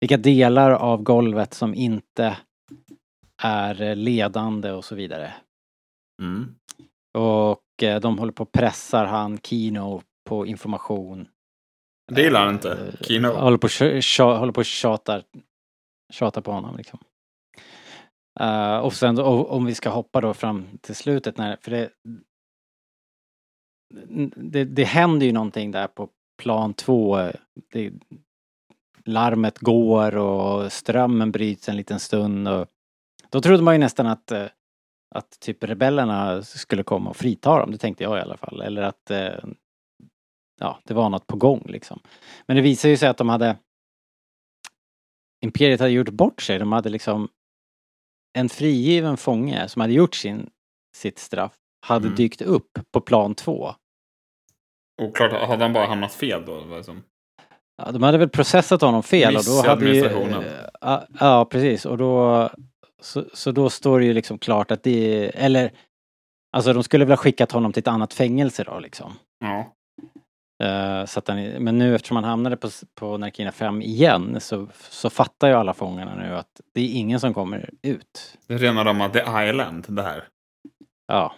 [0.00, 2.36] vilka delar av golvet som inte
[3.42, 5.32] är eh, ledande och så vidare.
[6.22, 6.54] Mm.
[7.14, 11.28] Och eh, de håller på och pressar han Kino på information.
[12.12, 12.96] Det gillar han inte.
[13.00, 13.28] Kino.
[13.28, 13.66] Håller på
[14.24, 15.22] och håller på och tjatar,
[16.12, 16.98] tjatar på honom liksom.
[18.40, 21.90] Eh, och sen då, om vi ska hoppa då fram till slutet när, för det,
[24.36, 26.08] det, det händer ju någonting där på
[26.42, 27.30] plan två.
[27.72, 27.92] Det,
[29.04, 32.66] larmet går och strömmen bryts en liten stund och
[33.30, 34.46] då trodde man ju nästan att eh,
[35.14, 38.60] att typ rebellerna skulle komma och frita dem, det tänkte jag i alla fall.
[38.62, 39.44] Eller att eh,
[40.60, 42.00] ja, det var något på gång liksom.
[42.46, 43.56] Men det visade ju sig att de hade
[45.44, 46.58] Imperiet hade gjort bort sig.
[46.58, 47.28] De hade liksom
[48.38, 50.50] en frigiven fånge som hade gjort sin,
[50.96, 51.54] sitt straff
[51.86, 52.16] hade Mm.
[52.16, 53.74] dykt upp på plan två.
[55.02, 56.56] Och klart, hade han bara hamnat fel då?
[56.56, 57.02] eller vad som-
[57.76, 60.04] Ja, de hade väl processat honom fel och då Miss hade ju...
[60.82, 61.86] eh, ja, precis.
[61.86, 62.50] Och då...
[63.00, 65.30] Så, så då står det ju liksom klart att det...
[65.34, 65.72] Eller...
[66.52, 69.12] Alltså de skulle väl ha skickat honom till ett annat fängelse då liksom.
[69.40, 69.74] Ja.
[70.66, 74.68] Eh, så att han, men nu eftersom han hamnade på, på Narkina 5 igen så,
[74.90, 78.38] så fattar ju alla fångarna nu att det är ingen som kommer ut.
[78.46, 80.24] Det är rena rama The Island det här.
[81.06, 81.34] Ja.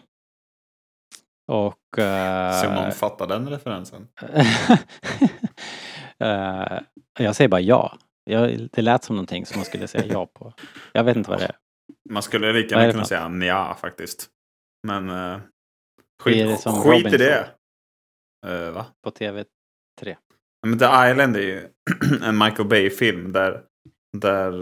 [1.52, 1.98] Och...
[1.98, 4.08] eh, Se om någon fattar den referensen.
[6.22, 6.78] Eh,
[7.18, 7.96] jag säger bara ja.
[8.24, 10.52] Jag, det lät som någonting som man skulle säga ja på.
[10.92, 11.56] Jag vet inte vad det är.
[12.10, 14.28] Man skulle lika gärna det kunna säga nja faktiskt.
[14.86, 15.38] Men uh,
[16.22, 17.50] skit, det som skit i det.
[18.46, 18.86] Eh, va?
[19.04, 19.44] På TV3.
[20.66, 21.68] Men The Island är ju
[22.22, 23.62] en Michael Bay-film där,
[24.18, 24.52] där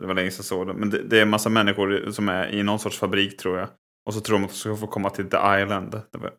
[0.00, 0.76] det var länge sedan jag såg den.
[0.76, 3.68] Men det, det är en massa människor som är i någon sorts fabrik tror jag.
[4.06, 5.94] Och så tror de att de ska få komma till The Island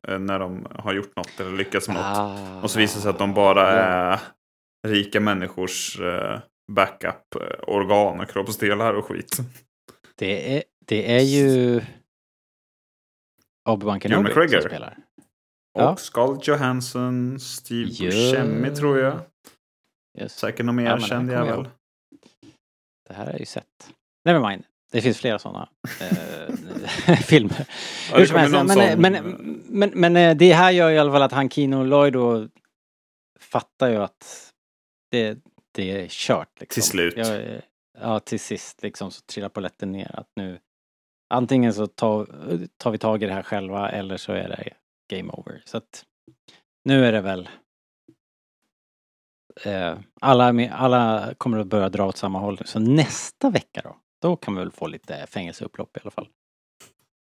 [0.07, 2.05] eh, när de har gjort något eller lyckats med något.
[2.05, 4.19] Ah, Och så visar det sig att de bara är
[4.87, 6.39] rika människors eh,
[6.71, 9.37] backup-organ och kroppsdelar och skit.
[10.15, 11.81] det, är, det är ju
[13.69, 14.97] Obi-Wan Kenobi som spelar.
[15.75, 15.95] Och Ja.
[15.95, 18.05] Scarlett Johansson, Steve Ja.
[18.05, 19.19] Buscemi tror jag.
[20.19, 20.39] Just.
[20.39, 21.69] Säkert någon mer Ja, känd jävel.
[23.07, 23.93] Det här har jag ju sett.
[24.25, 24.63] Nevermind.
[24.91, 25.69] Det finns flera sådana
[26.01, 27.65] eh, filmer.
[28.11, 29.13] Ja, Hur som helst, men, sån- men,
[29.69, 32.47] men, men eh, det här gör i alla fall att han Kino Lloyd då
[33.39, 34.52] fattar ju att
[35.13, 35.39] det,
[35.71, 36.59] det är kört.
[36.59, 36.81] Liksom.
[36.81, 37.17] Till slut.
[37.17, 37.61] Jag,
[37.99, 40.59] ja, till sist liksom så trillar polletten ner att nu
[41.33, 42.27] antingen så tar,
[42.77, 44.73] tar vi tag i det här själva eller så är det
[45.17, 45.61] game over.
[45.65, 46.05] Så att
[46.85, 47.49] nu är det väl
[49.65, 52.59] eh, alla, alla kommer att börja dra åt samma håll.
[52.65, 56.27] Så nästa vecka då, då kan vi väl få lite fängelseupplopp i alla fall.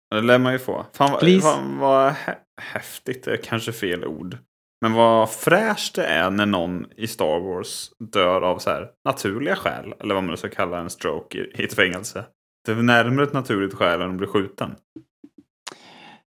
[0.09, 0.86] Det lär man ju få.
[0.93, 4.38] Fan fan vad hä- häftigt, det kanske fel ord.
[4.84, 9.56] Men vad fräscht det är när någon i Star Wars dör av så här naturliga
[9.56, 9.93] skäl.
[10.00, 12.26] Eller vad man nu ska kalla en stroke i, ett fängelse.
[12.65, 14.76] Det är närmare ett naturligt skäl än att bli skjuten.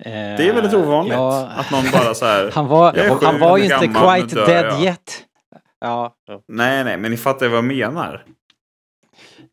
[0.04, 1.14] Det är väldigt ovanligt.
[1.14, 2.52] Eh, Ja, Att någon bara så här.
[2.54, 5.24] han var, "Jag är han var ju inte gammal, quite dead jag." yet.
[5.80, 6.16] Ja.
[6.48, 8.24] Nej, nej, men ni fattar vad jag menar.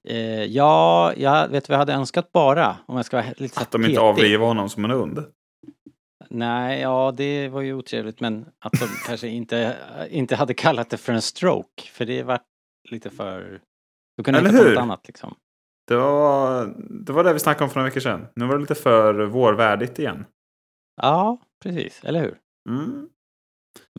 [0.09, 3.71] Eh, ja, jag vet vad jag hade önskat bara, om jag ska vara lite Att
[3.71, 3.99] de inte petig.
[4.03, 5.25] avlivar honom som en hund.
[6.35, 9.77] Nej, ja det var ju otrevligt men att de kanske inte,
[10.11, 11.83] inte hade kallat det för en stroke.
[11.83, 12.41] För det var
[12.91, 13.61] lite för...
[14.17, 14.75] Du kunde Eller inte ta hur?
[14.75, 15.35] något annat liksom.
[15.89, 16.75] Det var,
[17.07, 18.27] det var det vi snackade om för några veckor sedan.
[18.37, 20.25] Nu var det lite för vårvärdigt igen.
[21.03, 22.05] Ja, precis.
[22.05, 22.39] Eller hur?
[22.69, 23.09] Mm.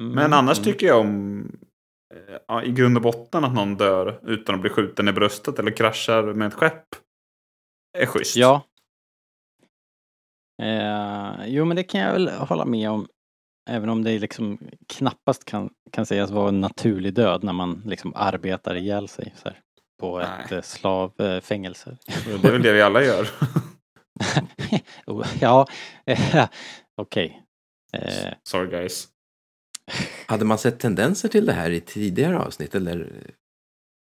[0.01, 0.63] Mm, Men annars mm.
[0.63, 1.41] tycker jag om
[2.15, 5.59] eh, ja, i grund och botten att någon dör utan att bli skjuten i bröstet
[5.59, 6.85] eller kraschar med ett skepp.
[7.97, 8.35] Är schysst.
[8.35, 8.61] Ja.
[10.61, 13.07] Eh, jo, men det kan jag väl hålla med om.
[13.69, 18.13] Även om det liksom knappast kan, kan sägas vara en naturlig död när man liksom
[18.15, 19.59] arbetar ihjäl sig så här,
[19.99, 20.27] på Nej.
[20.45, 21.97] ett eh, slavfängelse.
[22.25, 23.27] Det är väl det vi alla gör.
[25.05, 25.67] Oh, ja,
[27.01, 27.43] okej.
[27.93, 29.07] Eh, Sorry guys.
[30.27, 33.23] Hade man sett tendenser till det här i tidigare avsnitt eller?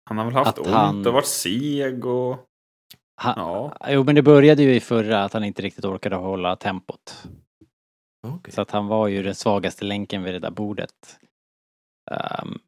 [0.09, 2.39] Han har väl haft Att ont han- och varit seg och...
[3.17, 3.77] han, Ja.
[3.89, 7.25] Jo, men det började ju i förra att han inte riktigt orkade hålla tempot.
[8.27, 8.53] Okej.
[8.55, 11.19] Så att han var ju den svagaste länken vid det där bordet.
[12.11, 12.59] Ehm,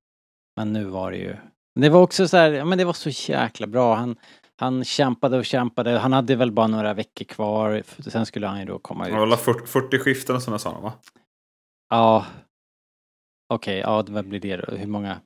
[0.56, 1.36] men nu var det ju...
[1.80, 3.94] Det var också så här, ja men det var så jäkla bra.
[3.94, 4.16] Han,
[4.56, 5.98] han kämpade och kämpade.
[5.98, 7.82] Han hade väl bara några veckor kvar.
[8.10, 9.28] Sen skulle han ju då komma Han ut.
[9.28, 10.92] väl 40, 40 skiften som jag sa va?
[11.90, 12.26] Ja.
[13.54, 14.76] Okej, ja vad blir det då?
[14.76, 15.20] Hur många?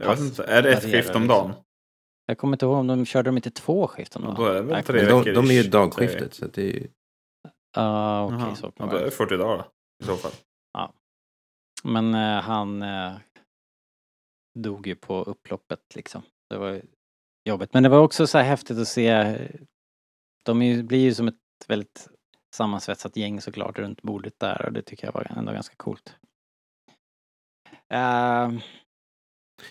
[0.00, 0.44] Jag vet inte.
[0.44, 1.26] Är det ett skift om liksom.
[1.26, 1.52] dagen?
[2.30, 4.22] Jag kommer inte ihåg om de körde dem inte två skiften.
[4.22, 4.34] Ja, då?
[4.36, 6.62] då är det väl tre Men de, veckor de är ju dagskiftet, så att det
[6.62, 6.88] är ju...
[7.76, 9.66] Ja, så Ja, kan det är det 40 dagar
[10.02, 10.32] i så fall.
[11.84, 13.12] Men eh, han eh,
[14.58, 16.22] dog ju på upploppet liksom.
[16.50, 16.82] Det var
[17.48, 17.74] jobbigt.
[17.74, 19.38] Men det var också så här häftigt att se.
[20.44, 21.34] De är, ju- blir ju som ett
[21.68, 22.08] väldigt
[22.54, 26.16] sammansvetsat gäng såklart runt bordet där och det tycker jag var ändå ganska coolt.
[27.88, 28.50] Eh,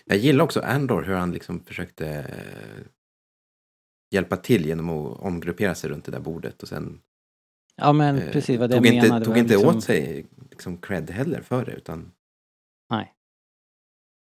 [0.04, 2.86] Jag gillar också Andor, hur han liksom försökte eh,
[4.14, 7.00] hjälpa till genom att omgruppera sig runt det där bordet och sen
[7.76, 9.24] ja men eh, precis vad det tog jag inte, menade.
[9.24, 12.12] tog var inte liksom, åt sig liksom cred heller för det utan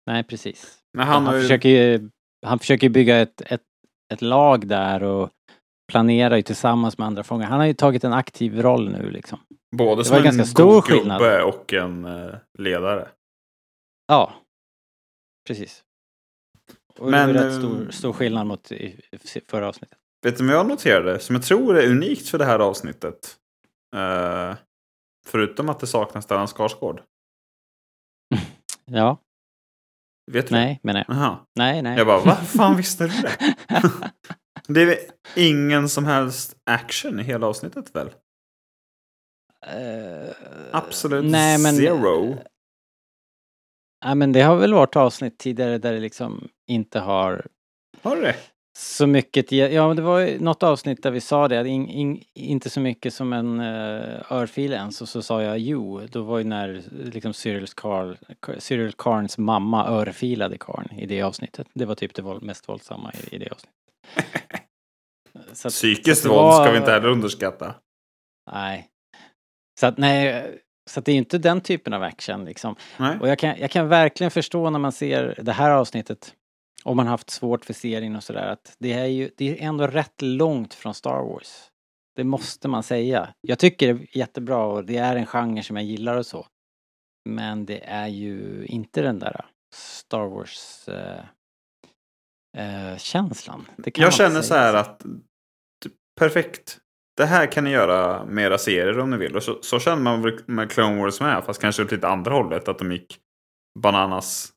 [0.09, 0.79] Nej precis.
[0.93, 1.43] Men Han, han har ju...
[1.43, 2.11] försöker ju,
[2.47, 3.63] han försöker bygga ett, ett,
[4.13, 5.31] ett lag där och
[5.93, 7.47] planerar ju tillsammans med andra fångar.
[7.47, 9.39] Han har ju tagit en aktiv roll nu liksom.
[9.77, 11.43] Både Det som var en ganska stor skillnad.
[11.43, 13.09] och en eh, ledare.
[14.07, 14.35] Ja,
[15.49, 15.85] precis.
[16.99, 19.99] Och Men, det var rätt eh, stor, stor skillnad mot i, i förra avsnittet.
[20.23, 21.19] Vet du vad jag noterade?
[21.19, 23.37] Som jag tror är unikt för det här avsnittet.
[23.97, 24.57] Eh,
[25.27, 27.03] förutom att det saknas Stellan Skarsgård.
[28.91, 29.19] Ja,
[30.31, 30.55] Vet du?
[30.55, 31.17] nej, menar jag.
[31.17, 31.39] Jaha.
[31.55, 31.99] Nej, nej.
[31.99, 33.55] Jag bara, vad fan visste du det?
[34.69, 34.99] det är
[35.37, 38.11] ingen som helst action i hela avsnittet väl?
[39.67, 40.35] Eh,
[40.73, 42.39] Absolut nej, men, zero.
[44.05, 47.47] Nej, men det har väl varit avsnitt tidigare där det liksom inte har
[48.03, 48.37] Har det?
[48.79, 49.53] så mycket.
[49.53, 51.69] Ja, men det var något avsnitt där vi sa det.
[51.69, 55.03] In, in, inte så mycket som en uh, örfil ens.
[55.03, 56.01] Och så sa jag jo.
[56.11, 58.17] Då var ju när liksom Cyril, Carl,
[58.59, 61.67] Cyril Carns mamma örfilade Carn i det avsnittet.
[61.75, 64.63] Det var typ det våld, mest våldsamma i, i det avsnittet.
[65.53, 67.75] Så att- Psykiskt våld ska vi inte heller underskatta.
[68.53, 68.89] Nej.
[69.81, 70.45] Så att nej,
[70.89, 72.77] så det är inte den typen av action liksom.
[72.99, 73.19] Nej.
[73.21, 76.35] Och jag kan, jag kan verkligen förstå när man ser det här avsnittet,
[76.85, 79.87] om man haft svårt för serien och sådär, att det är ju, det är ändå
[79.87, 81.71] rätt långt från Star Wars.
[82.17, 83.35] Det måste man säga.
[83.41, 86.47] Jag tycker det är jättebra och det är en genre som jag gillar och så.
[87.29, 91.25] Men det är ju inte den där Star Wars eh,
[92.57, 93.69] eh, känslan.
[93.95, 95.01] Jag känner så här att
[95.83, 96.79] typ, perfekt.
[97.19, 99.37] Det här kan ni göra mera serier om ni vill.
[99.37, 101.45] Och så, så känner man väl med Clone Wars med.
[101.45, 102.69] Fast kanske åt lite andra hållet.
[102.69, 103.19] Att de gick
[103.79, 104.53] bananas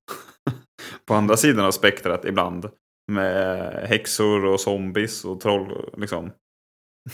[1.07, 2.69] på andra sidan av spektrat ibland.
[3.11, 5.89] Med häxor och zombies och troll.
[5.97, 6.31] Liksom.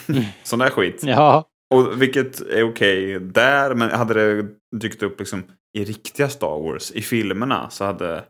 [0.44, 1.04] Sån där skit.
[1.04, 3.76] Ja, Och vilket är okej där.
[3.76, 5.44] Men hade det dykt upp liksom
[5.78, 6.92] i riktiga Star Wars.
[6.92, 8.24] I filmerna så hade,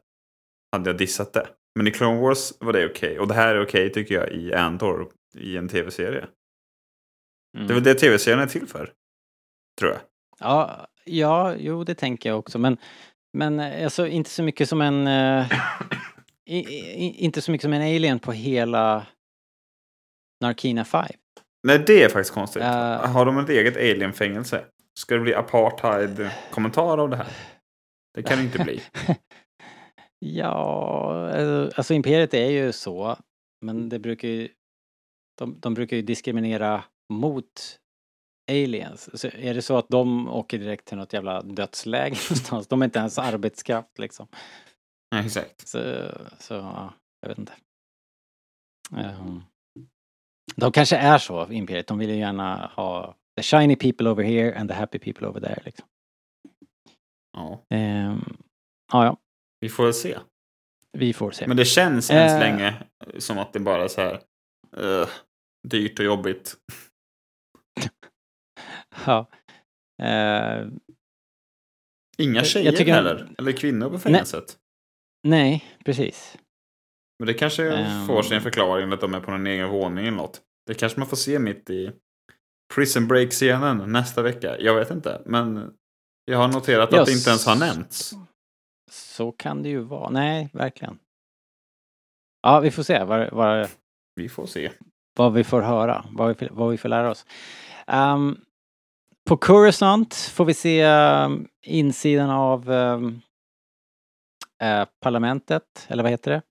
[0.72, 1.48] hade jag dissat det.
[1.76, 3.20] Men i Clone Wars var det okej.
[3.20, 5.08] Och det här är okej tycker jag i Andor.
[5.38, 6.28] I en tv-serie.
[7.56, 7.68] Mm.
[7.68, 8.94] Det är väl det tv-serien är till för.
[9.80, 10.02] Tror jag.
[10.40, 12.78] Ja, ja, jo det tänker jag också men
[13.38, 15.52] men eh, alltså inte så mycket som en eh,
[16.46, 19.08] i, i, inte så mycket som en alien på hela
[20.42, 21.06] Narkina 5.
[21.68, 22.64] Nej, det är faktiskt konstigt.
[22.64, 23.08] Ja.
[23.08, 24.66] Har de ett eget alien-fängelse?
[25.00, 27.28] Ska det bli apartheid-kommentar av det här?
[28.14, 28.82] Det kan det inte bli.
[30.20, 33.18] Ja, eh, alltså Imperiet är ju så
[33.62, 34.50] men det brukar ju
[35.38, 36.84] de, de brukar ju diskriminera
[37.14, 37.80] mot
[38.52, 39.22] aliens.
[39.22, 42.68] Så är det så att de åker direkt till något jävla dödsläge någonstans?
[42.68, 44.28] De är inte ens arbetskraft liksom.
[45.12, 45.68] Nej, exakt.
[45.68, 45.80] Så,
[46.40, 47.54] så ja, jag vet inte.
[48.98, 49.42] Ehm,
[50.56, 51.88] de kanske är så, Imperiet.
[51.88, 55.42] De vill ju gärna ha the shiny people over here and the happy people over
[55.42, 55.62] there.
[55.66, 55.88] Liksom.
[57.38, 58.38] Ja, Ehm,
[58.94, 59.18] ja, ja,
[59.60, 60.18] vi får se.
[60.98, 61.48] vi får se.
[61.48, 62.40] Men det känns än så Eh.
[62.40, 62.84] länge
[63.18, 64.22] som att det bara är så här
[64.78, 65.10] eh,
[65.68, 66.56] dyrt och jobbigt.
[69.06, 69.28] Ja.
[70.04, 70.80] Ehm,
[72.18, 73.30] Inga Jag- tjejer jag tycker- heller.
[73.38, 74.58] Eller kvinnor på fängelset.
[75.24, 76.38] nej, precis.
[77.20, 78.08] Men det kanske Ehm.
[78.08, 80.42] får sin förklaring att de är på en egen våning eller något.
[80.66, 81.92] Det kanske man får se mitt i
[82.76, 84.60] Prison Break-scenen nästa vecka.
[84.60, 85.22] Jag vet inte.
[85.26, 85.74] Men
[86.26, 88.14] jag har noterat Ja, att det inte ens har nämnts.
[88.92, 90.10] Så kan det ju vara.
[90.10, 91.00] Nej, verkligen.
[92.42, 93.70] Ja, vi får se vad, vad,
[94.16, 94.72] Vi får se.
[95.18, 97.26] vad vi får höra, vad vi, vad vi får lära oss.
[97.88, 98.38] Ehm,
[99.28, 102.72] på Coruscant får vi se ehm, insidan av
[104.62, 106.42] eh, parlamentet, eller vad heter det?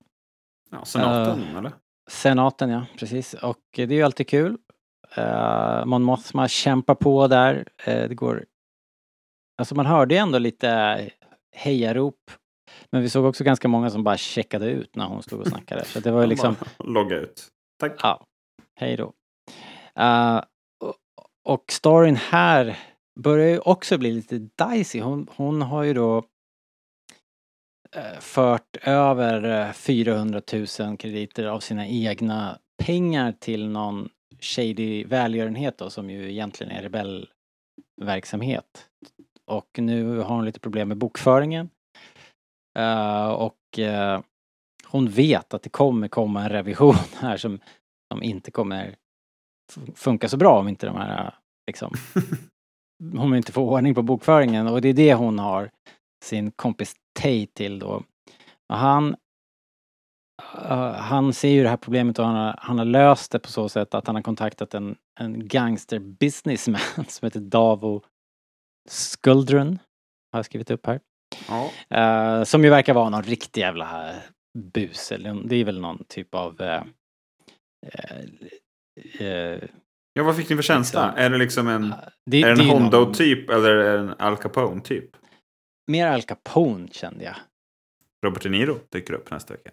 [0.71, 1.57] Ja, senaten, Eh.
[1.57, 1.71] eller?
[2.09, 3.33] Senaten, ja, precis.
[3.33, 4.57] Och det är ju alltid kul.
[5.17, 7.67] Uh, Mon Mothma kämpar på där.
[7.85, 8.45] Eh, det går...
[9.57, 10.99] Alltså man hörde ju ändå lite
[11.55, 12.31] hejarop.
[12.91, 15.85] Men vi såg också ganska många som bara checkade ut när hon stod och snackade.
[15.85, 16.55] Så det var ju liksom...
[16.79, 17.47] Logga ut.
[17.79, 17.99] Tack.
[18.03, 18.25] Ja,
[18.75, 19.13] hej då.
[19.95, 20.41] Eh,
[21.47, 22.79] och, storyn här
[23.19, 25.01] börjar ju också bli lite dicey.
[25.01, 26.17] Hon, hon har ju då
[27.95, 30.41] eh, fört över eh, 400
[30.79, 36.81] 000 krediter av sina egna pengar till någon shady välgörenhet då som ju egentligen är
[36.81, 38.89] rebellverksamhet.
[39.45, 41.69] Och nu har hon lite problem med bokföringen.
[42.79, 44.19] Uh, och uh,
[44.85, 47.59] hon vet att det kommer komma en revision här som,
[48.13, 48.95] som inte kommer
[49.69, 51.35] f- funka så bra om inte de här
[51.67, 51.93] liksom
[53.17, 55.71] hon inte får ordning på bokföringen och det är det hon har
[56.25, 58.03] sin kompis Tay till då.
[58.69, 59.15] Och han
[60.69, 63.49] eh, han ser ju det här problemet och han har, han har löst det på
[63.49, 68.03] så sätt att han har kontaktat en, en gangster businessman som heter Davo
[68.89, 69.79] Skuldrun.
[70.31, 70.99] Har jag skrivit upp här.
[71.47, 71.69] Ja.
[71.97, 74.13] Eh, som ju verkar vara någon riktig jävla
[74.57, 76.83] bus eller det är väl någon typ av eh,
[79.19, 79.59] eh, eh,
[80.13, 81.05] ja, vad fick ni för känsla?
[81.07, 81.23] Liksom.
[81.25, 81.93] Är det liksom en,
[82.25, 85.09] det, är det en är någon- Hondo-typ eller är det en Al Capone-typ?
[85.87, 87.35] Mer Al Capone kände jag.
[88.25, 89.71] Robert De Niro dyker upp nästa vecka.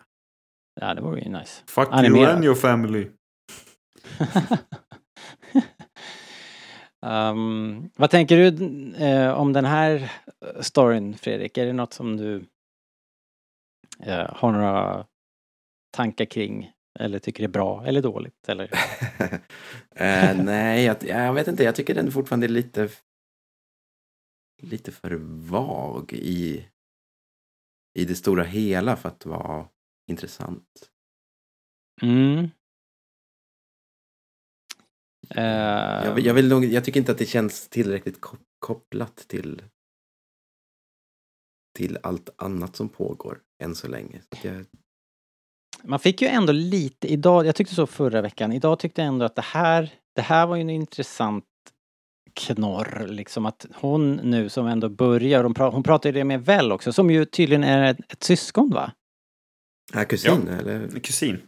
[0.80, 1.62] Ja, det vore ju nice.
[1.66, 2.34] Fuck you Animerad.
[2.34, 3.10] and your family.
[7.06, 8.46] um, vad tänker du
[9.04, 10.12] eh, om den här
[10.60, 11.58] storyn, Fredrik?
[11.58, 12.44] Är det något som du
[14.02, 15.06] eh, har några
[15.96, 16.70] tankar kring?
[17.00, 18.48] Eller tycker är bra eller dåligt?
[18.48, 18.70] Eller?
[19.96, 21.64] Eh, nej, jag, jag vet inte.
[21.64, 22.88] Jag tycker den fortfarande är lite
[24.62, 25.14] lite för
[25.50, 26.68] vag i,
[27.98, 29.68] i det stora hela för att vara
[30.11, 30.90] intressant.
[32.02, 32.44] Mm.
[35.30, 39.16] Eh, Jag, vill- jag, vill nog, jag tycker inte att det känns tillräckligt kop- kopplat
[39.16, 39.62] till
[41.76, 44.22] till allt annat som pågår än så länge.
[44.42, 44.66] Så jag,
[45.87, 49.25] Man fick ju ändå lite idag, jag tyckte så förra veckan, idag tyckte jag ändå
[49.25, 51.44] att det här, det här var ju en intressant
[52.35, 56.44] knorr liksom att hon nu som ändå börjar, hon, pra, hon pratar ju det med
[56.44, 58.92] Väl också, som ju tydligen är ett, ett syskon va?
[59.92, 60.53] är kusin Ja.
[60.59, 61.01] eller?
[61.01, 61.40] Kusin.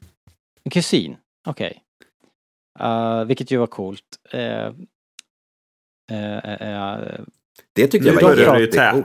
[0.65, 1.83] En kusin, okej.
[2.83, 4.03] Uh, vilket ju var coolt.
[4.35, 4.69] Uh, uh,
[6.13, 7.21] uh,
[7.73, 9.05] Det tyckte Nu jag var börjar det ju jättegod.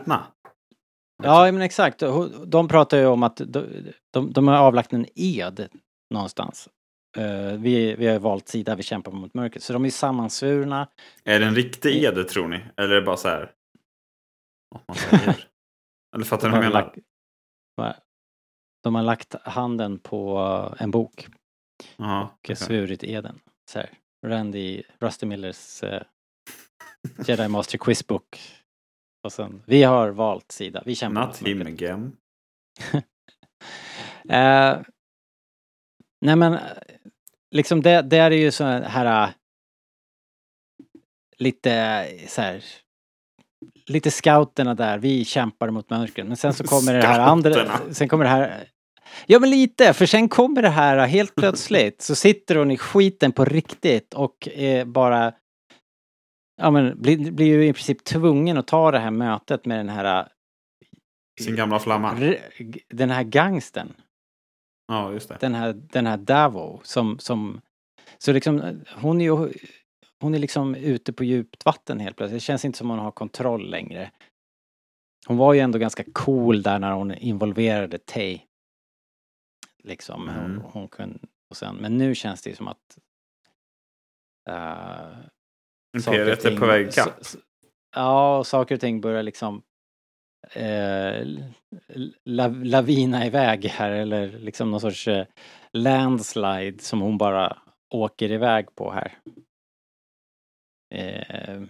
[1.24, 2.04] Ja, men exakt.
[2.46, 3.66] De pratar ju om att de,
[4.12, 5.70] de, de har avlagt en ed
[6.14, 6.70] någonstans.
[7.18, 9.64] Eh, vi, vi har ju valt sida, vi kämpar mot mörkret.
[9.64, 10.88] Så de är sammansvurna.
[11.24, 12.60] Är det en riktig ed tror ni?
[12.78, 13.52] Eller är det bara så här?
[14.70, 15.48] Vad man säger?
[16.16, 16.82] Eller fattar ni vad jag menar?
[16.82, 16.98] lagt-?
[18.84, 20.38] De har lagt handen på
[20.80, 21.28] en bok
[21.98, 22.56] Ja, och okej.
[22.56, 23.40] svurit eden.
[23.72, 23.90] Så här.
[24.28, 26.00] Randy, Rusty Millers uh,
[27.28, 28.40] Jedi Master Quizbook.
[29.24, 32.16] Och sen, vi har valt sida, vi kämpar Not him again.
[34.30, 34.78] Eh,
[36.22, 36.58] nej men,
[37.52, 39.30] liksom det, det är ju så här eh,
[41.38, 42.64] lite så här
[43.86, 46.28] lite scouterna där, vi kämpar mot mörkret.
[46.28, 48.68] Men sen så kommer det här andra, sen kommer det här
[49.26, 52.78] Ja men lite, för sen kommer det här eh, helt plötsligt så sitter hon i
[52.78, 54.50] skiten på riktigt och
[54.86, 55.34] bara
[56.62, 59.90] Ja men blir, blir ju i princip tvungen att ta det här mötet med den
[59.90, 60.28] här eh,
[61.42, 62.36] Sin gamla flamma.
[62.90, 63.94] den här gangsten
[64.88, 65.38] Ja, just det.
[65.40, 67.62] den här, den här Davo som, som
[68.18, 69.54] så liksom hon är ju
[70.20, 72.36] hon är liksom ute på djupt vatten helt plötsligt.
[72.36, 74.12] Det känns inte som hon har kontroll längre.
[75.28, 78.42] Hon var ju ändå ganska cool där när hon involverade Tay.
[79.84, 80.30] Liksom.
[80.30, 80.42] Mm.
[80.42, 81.20] Hon, hon kunde,
[81.50, 82.98] och sen, men nu känns det ju som att
[84.50, 85.18] uh,
[85.98, 87.10] Imperiet är på väg ikapp.
[87.96, 89.62] Ja, saker och ting börjar liksom
[90.52, 91.28] eh,
[92.26, 95.26] la, lavina iväg här eller liksom någon sorts eh,
[95.74, 97.58] landslide som hon bara
[97.94, 99.18] åker iväg på här.
[100.96, 101.62] Eh,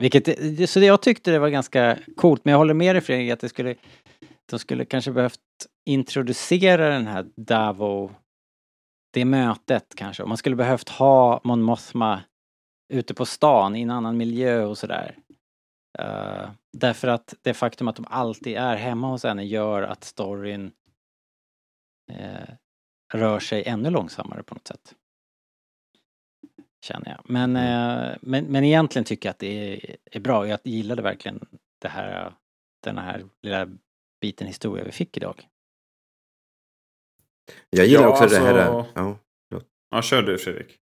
[0.00, 3.02] vilket, det- så det jag tyckte det var ganska coolt men jag håller med dig
[3.02, 3.74] Fredrik att det skulle
[4.50, 5.40] de skulle kanske behövt
[5.90, 8.10] introducera den här Davo
[9.12, 10.22] det mötet kanske.
[10.22, 12.20] Och man skulle behövt ha Mon Mothma
[12.88, 15.18] ute på stan i en annan miljö och sådär.
[15.98, 20.72] Uh, därför att det faktum att de alltid är hemma hos henne gör att storyn
[22.12, 22.48] eh,
[23.14, 24.94] rör sig ännu långsammare på något sätt.
[26.84, 27.30] Känner jag.
[27.30, 30.48] Men, eh, men, men egentligen tycker jag att det är, är bra.
[30.48, 31.46] Jag gillade verkligen
[31.80, 32.34] det här,
[32.82, 33.68] den här lilla
[34.20, 35.48] biten historia vi fick idag.
[37.70, 38.58] Jag gillar Ja, också det här...
[38.58, 39.18] alltså- Ja.
[39.90, 40.78] Ja, kör du Fredrik.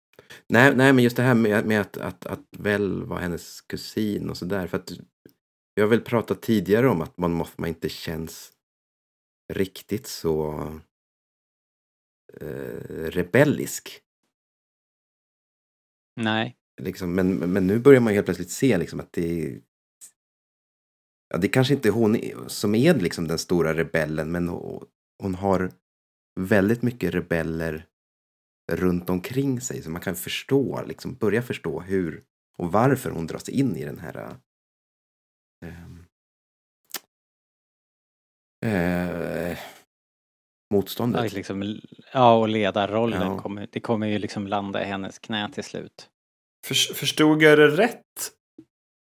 [0.47, 4.31] Nej, nej, men just det här med, med att, att, att Vel var hennes kusin
[4.31, 4.67] och sådär.
[4.67, 4.93] För att
[5.75, 8.53] vi har väl pratat tidigare om att Mon Mothma inte känns
[9.53, 10.53] riktigt så
[12.41, 14.03] eh, rebellisk.
[16.17, 16.57] Nej.
[16.83, 19.61] Liksom, men, men nu börjar man helt plötsligt se liksom att det
[21.29, 24.87] ja, det kanske inte är hon som är liksom den stora rebellen, men hon,
[25.23, 25.73] hon har
[26.41, 27.87] väldigt mycket rebeller
[28.77, 32.25] runt omkring sig så man kan förstå, liksom börja förstå hur
[32.59, 34.37] och varför hon dras in i den här
[35.65, 35.85] eh,
[38.65, 39.59] eh,
[40.75, 41.23] motståndet.
[41.33, 41.81] Ja, liksom,
[42.13, 43.39] ja, och ledarrollen Ja.
[43.39, 46.11] kommer, det kommer ju liksom landa i hennes knä till slut.
[46.67, 48.33] För, förstod jag det rätt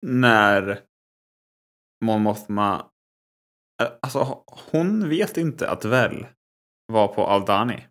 [0.06, 0.80] när
[2.04, 2.90] Mon Mothma...
[3.82, 6.26] eh, Alltså, hon vet inte att Vel
[6.86, 7.86] var på Aldani.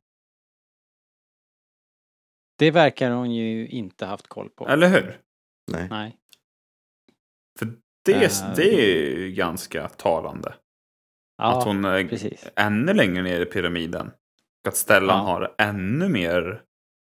[2.62, 4.68] Det verkar hon ju inte haft koll på.
[4.68, 5.22] Eller hur?
[5.72, 5.88] Nej.
[5.90, 6.18] Nej.
[7.60, 7.68] För
[8.06, 10.56] det, Eh, det är ju ganska talande.
[11.38, 12.48] Ja, att hon är precis.
[12.56, 14.08] ännu längre ner i pyramiden.
[14.62, 15.24] Och att Stellan Ja.
[15.24, 16.64] har ännu mer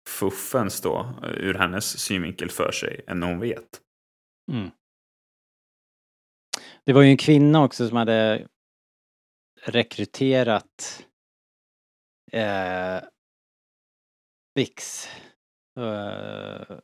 [0.10, 3.82] fuffens då, eh, ur hennes synvinkel för sig, än hon vet.
[4.52, 4.70] Mm.
[6.86, 8.48] Det var ju en kvinna också som hade
[9.66, 11.06] rekryterat
[12.32, 13.04] eh,
[14.56, 15.08] Vix.
[15.80, 16.78] Eh,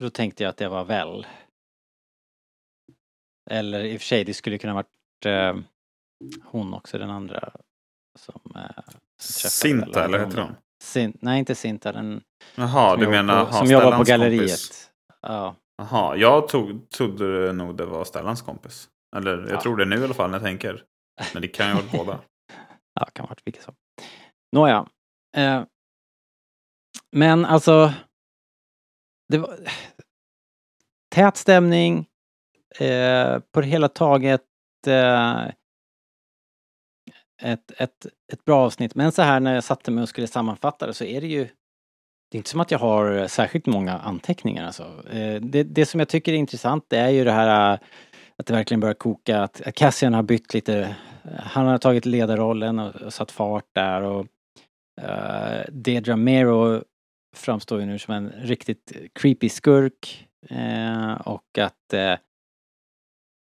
[0.00, 1.26] då tänkte jag att det var väl.
[3.50, 5.56] Eller i och för sig, det skulle kunna varit eh,
[6.44, 7.52] hon också, den andra.
[8.18, 8.82] Som eh,
[9.20, 10.56] Sinta, eller heter hon?
[10.82, 12.22] Sin, nej, inte Sinta, den
[12.54, 14.40] Jaha, du menar på, ha som jobbar på galleriet.
[14.40, 14.90] kompis?
[15.20, 15.56] Ja.
[15.76, 18.88] Jaha, jag tog, trodde nog det var Stellans kompis.
[19.16, 19.60] Eller jag Ja.
[19.60, 20.84] tror det nu i alla fall när jag tänker.
[21.32, 22.20] Men det kan ju vara båda.
[23.00, 23.74] Ja, kan vara vilket som.
[24.56, 24.86] Nåja.
[25.36, 25.64] Eh,
[27.10, 27.92] men alltså.
[29.32, 29.58] Det var
[31.14, 32.06] tät stämning.
[32.78, 34.42] Eh, på det hela taget.
[34.86, 35.46] Eh,
[37.42, 38.94] ett, ett, ett bra avsnitt.
[38.94, 41.48] Men så här när jag satte mig och skulle sammanfatta det så är det ju
[42.30, 44.82] det är inte som att jag har särskilt många anteckningar alltså.
[45.10, 47.78] Eh, det, det som jag tycker är intressant det är ju det här eh,
[48.36, 50.96] att det verkligen börjar koka, att att Cassian har bytt lite,
[51.38, 54.26] han har tagit ledarrollen och, och satt fart där och
[55.00, 56.82] eh, uh, Dedra Mero
[57.36, 62.14] framstår ju nu som en riktigt creepy skurk eh, och att uh,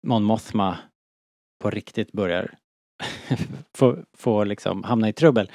[0.06, 0.78] Mon Mothma
[1.62, 2.54] på riktigt börjar
[3.78, 5.50] få, få liksom hamna i trubbel.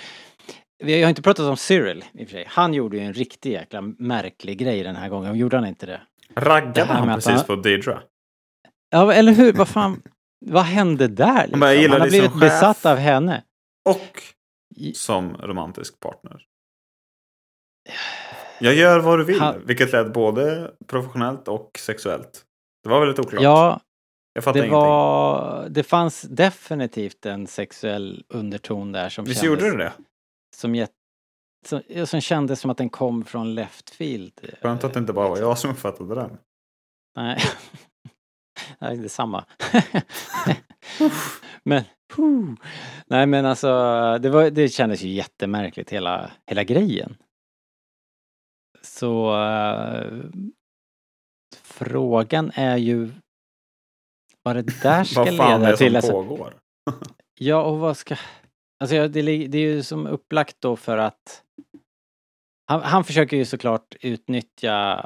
[0.83, 2.45] Vi har inte pratat om Cyril i och för sig.
[2.47, 5.35] Han gjorde ju en riktig jäkla märklig grej den här gången.
[5.35, 6.01] Gjorde han inte det?
[6.27, 8.01] Det Raggade här han precis han- på Deidra?
[8.89, 9.53] Ja, eller hur?
[9.53, 10.01] Vad fan?
[10.45, 11.47] Vad hände där?
[11.47, 11.61] Liksom?
[11.61, 13.43] Han har dig som blivit besatt av henne.
[13.89, 14.21] Och
[14.93, 16.45] som romantisk partner.
[18.59, 22.45] Jag gör vad du vill, Han- vilket lät både professionellt och sexuellt.
[22.83, 23.43] Det var väldigt oklart.
[23.43, 23.79] Ja,
[24.33, 24.79] jag fattar det ingenting.
[24.79, 25.67] var...
[25.69, 29.61] Det fanns definitivt en sexuell underton där som Visst kändes...
[29.63, 29.93] gjorde det det?
[30.55, 30.91] Som, get,
[31.65, 34.33] som, som kändes som att den kom från left field.
[34.61, 36.37] Skönt att det inte bara var jag som uppfattade den.
[37.15, 37.39] Nej.
[38.79, 39.45] Nej, det är samma.
[41.63, 41.83] men,
[42.15, 42.53] puh.
[43.07, 43.67] nej men alltså,
[44.21, 47.17] det, var, det kändes ju jättemärkligt hela, hela grejen.
[48.95, 50.11] Så eh,
[51.63, 53.11] frågan är ju
[54.43, 55.87] vad det där ska Vad fan är leda det till.
[55.91, 56.53] som Alltså, pågår?
[57.39, 58.15] ja, och vad ska...
[58.79, 61.43] Alltså det, det är ju som upplagt då för att
[62.71, 65.05] han, han försöker ju såklart utnyttja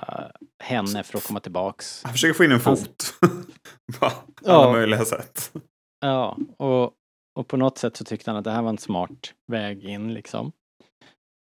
[0.64, 2.04] henne för att komma tillbaks.
[2.04, 3.14] Han försöker få in en fot.
[4.00, 4.14] På alla
[4.44, 4.72] Ja.
[4.72, 5.52] möjliga sätt.
[6.00, 6.94] Ja, och,
[7.40, 10.14] och på något sätt så tyckte han att det här var en smart väg in
[10.14, 10.52] liksom.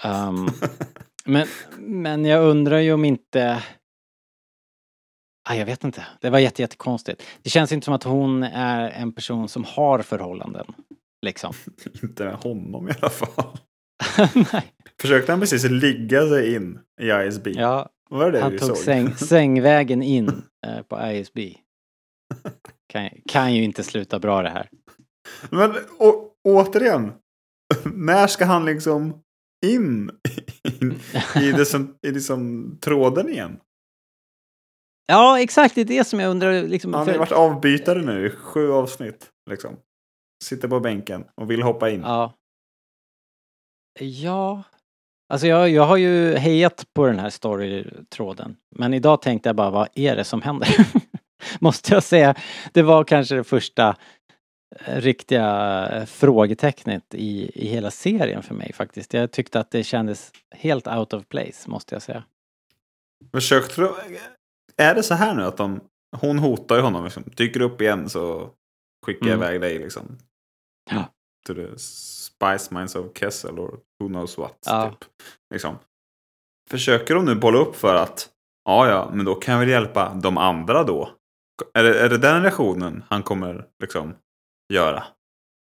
[0.04, 0.48] Ehm,
[1.26, 1.48] men,
[1.80, 3.64] men jag undrar ju om inte...
[5.50, 6.06] Ah, jag vet inte.
[6.22, 7.24] Det var jätte, jättekonstigt.
[7.42, 10.66] Det känns inte som att hon är en person som har förhållanden.
[11.26, 11.54] Liksom.
[12.04, 13.58] Inte med honom i alla fall.
[14.54, 14.74] Nej.
[15.02, 17.48] Försökte han precis ligga sig in i ISB?
[17.48, 21.38] Ja, var det han tog säng, sängvägen in eh, på ISB.
[22.88, 24.70] Kan, kan ju inte sluta bra det här.
[25.50, 27.14] Men å, återigen.
[27.84, 29.22] När ska han liksom
[29.66, 30.12] in,
[30.64, 31.00] in
[31.44, 33.60] i, det som, i det som tråden igen?
[35.08, 35.76] Ja, exakt.
[35.76, 36.64] Det är det som jag undrar.
[36.64, 39.30] Liksom, Han har för- varit avbytare nu i sju avsnitt.
[39.50, 39.76] Liksom.
[40.44, 42.02] Sitter på bänken och vill hoppa in.
[42.02, 42.34] Ja.
[44.00, 44.64] Ja.
[45.34, 48.56] Alltså jag, jag har ju hejat på den här storytråden.
[48.76, 50.70] Men idag tänkte jag bara, vad är det som händer?
[51.60, 52.36] Måste jag säga.
[52.74, 53.96] Det var kanske det första
[54.80, 59.14] riktiga eh, frågetecknet i, i hela serien för mig faktiskt.
[59.14, 62.24] Jag tyckte att det kändes helt out of place, måste jag säga.
[63.34, 63.96] Försökte du...
[64.78, 65.82] Är det så här nu att de...
[66.18, 67.24] Hon hotar ju honom liksom.
[67.38, 68.50] Dyker upp igen så
[69.06, 69.46] skickar jag Mm.
[69.48, 70.18] iväg dig liksom.
[70.92, 71.06] Ja.
[71.48, 74.58] To the spice mines of Kessel or who knows what.
[74.66, 74.90] Ja.
[74.90, 75.10] Typ.
[75.54, 75.78] Liksom.
[76.70, 78.30] Försöker de nu bolla upp för att
[78.66, 81.10] ja, ja, men då kan jag väl hjälpa de andra då.
[81.74, 84.16] Är det, är det den reaktionen han kommer liksom
[84.72, 85.04] göra?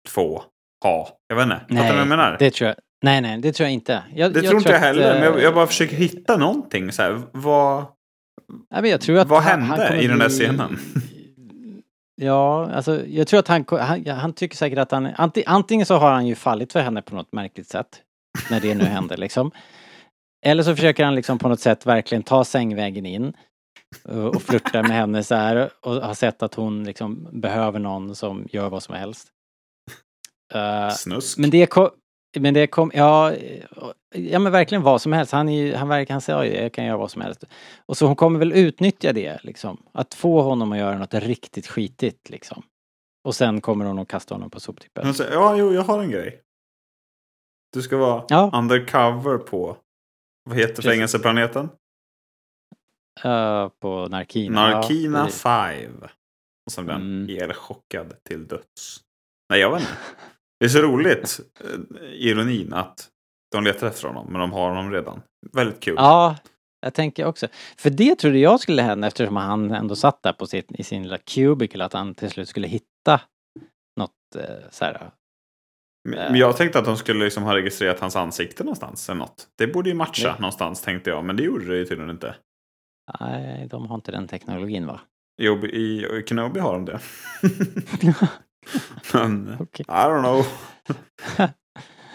[0.08, 0.42] Få?
[0.84, 1.08] Ha?
[1.28, 1.56] Jag vet inte.
[1.68, 2.36] Fattar du vad jag menar?
[2.38, 2.76] det tror jag.
[3.04, 4.02] Nej, nej, det tror jag inte.
[4.14, 6.92] Jag, Det tror inte jag att, heller, men jag, eh, jag bara försöker hitta någonting.
[6.92, 7.84] Så här, vad,
[8.70, 10.78] nej, men jag tror att vad han- hände han i den där bli- scenen?
[12.14, 15.96] Ja, alltså jag tror att han, han, han tycker säkert att han, anti, antingen så
[15.96, 18.00] har han ju fallit för henne på något märkligt sätt.
[18.50, 19.50] När det nu händer liksom.
[20.46, 23.32] Eller så försöker han liksom på något sätt verkligen ta sängvägen in.
[24.04, 28.14] Och och flirta med henne så här och har sett att hon liksom behöver någon
[28.14, 29.28] som gör vad som helst.
[30.54, 31.38] Eh, Snusk?
[31.38, 31.90] men det kom,
[32.38, 33.64] men det kom, ja, eh,
[34.14, 35.32] ja men verkligen vad som helst.
[35.32, 37.44] Han, är, han verkar, han säger ju, jag kan göra vad som helst.
[37.86, 39.82] Och så hon kommer väl utnyttja det liksom.
[39.92, 42.62] Att få honom att göra något riktigt skitigt liksom.
[43.24, 45.04] Och sen kommer hon att kasta honom på soptippen.
[45.04, 46.40] Han säger, ja, jo, jag har en grej.
[47.72, 48.50] Du ska vara Ja.
[48.54, 49.76] undercover på,
[50.44, 50.90] vad heter Precis.
[50.90, 51.68] fängelseplaneten?
[53.24, 54.60] Eh, på Narkina.
[54.70, 55.42] Narkina Ja, precis.
[55.42, 56.04] 5.
[56.66, 57.42] Och sen blir han Mm.
[57.42, 59.00] elchockad till döds.
[59.50, 59.92] Nej, jag vet inte.
[60.60, 63.08] Det är så roligt, eh, ironin, att
[63.52, 65.22] de letar efter honom, men de har honom redan.
[65.52, 65.94] Väldigt kul.
[65.98, 66.36] ja,
[66.80, 67.48] jag tänker också.
[67.78, 71.02] För det trodde jag skulle hända eftersom han ändå satt där på sitt, i sin
[71.02, 71.84] lilla cubicle.
[71.84, 73.20] Att han till slut skulle hitta
[74.00, 75.10] något eh, så här.
[76.08, 79.08] Men men jag tänkte att de skulle liksom ha registrerat hans ansikte någonstans.
[79.08, 79.48] Eller något.
[79.58, 80.40] Det borde ju matcha Nej.
[80.40, 82.34] någonstans tänkte jag, men det gjorde det ju tydligen inte.
[83.20, 85.00] Nej, de har inte den teknologin va?
[85.42, 87.00] Jo, i, i Kenobi har de det.
[89.14, 89.86] men, Okej.
[89.88, 90.44] I don't know.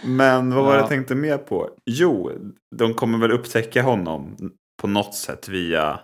[0.05, 0.81] Men vad var det Ja.
[0.81, 1.69] jag tänkte mer på?
[1.85, 2.31] Jo,
[2.75, 4.37] de kommer väl upptäcka honom
[4.81, 5.99] på något sätt via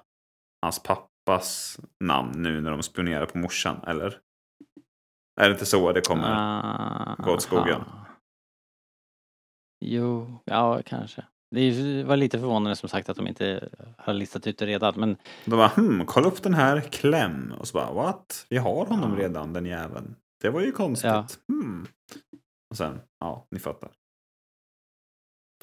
[0.62, 4.20] hans pappas namn nu när de spionerar på morsan, eller?
[5.42, 7.82] Är det inte så det kommer Ah, gå åt skogen?
[7.82, 8.06] aha.
[9.86, 11.26] Jo, ja kanske.
[11.54, 15.18] Det var lite förvånande som sagt att de inte har listat ut det redan men
[15.46, 17.54] De bara, hmm, kolla upp den här Clem.
[17.60, 18.46] Och så bara, what?
[18.50, 19.24] Vi har honom Ja.
[19.24, 20.16] redan, den jäveln.
[20.42, 21.06] Det var ju konstigt.
[21.10, 21.28] Ja.
[21.48, 21.88] Hmm.
[22.70, 23.92] Och sen, ja, ni fattar.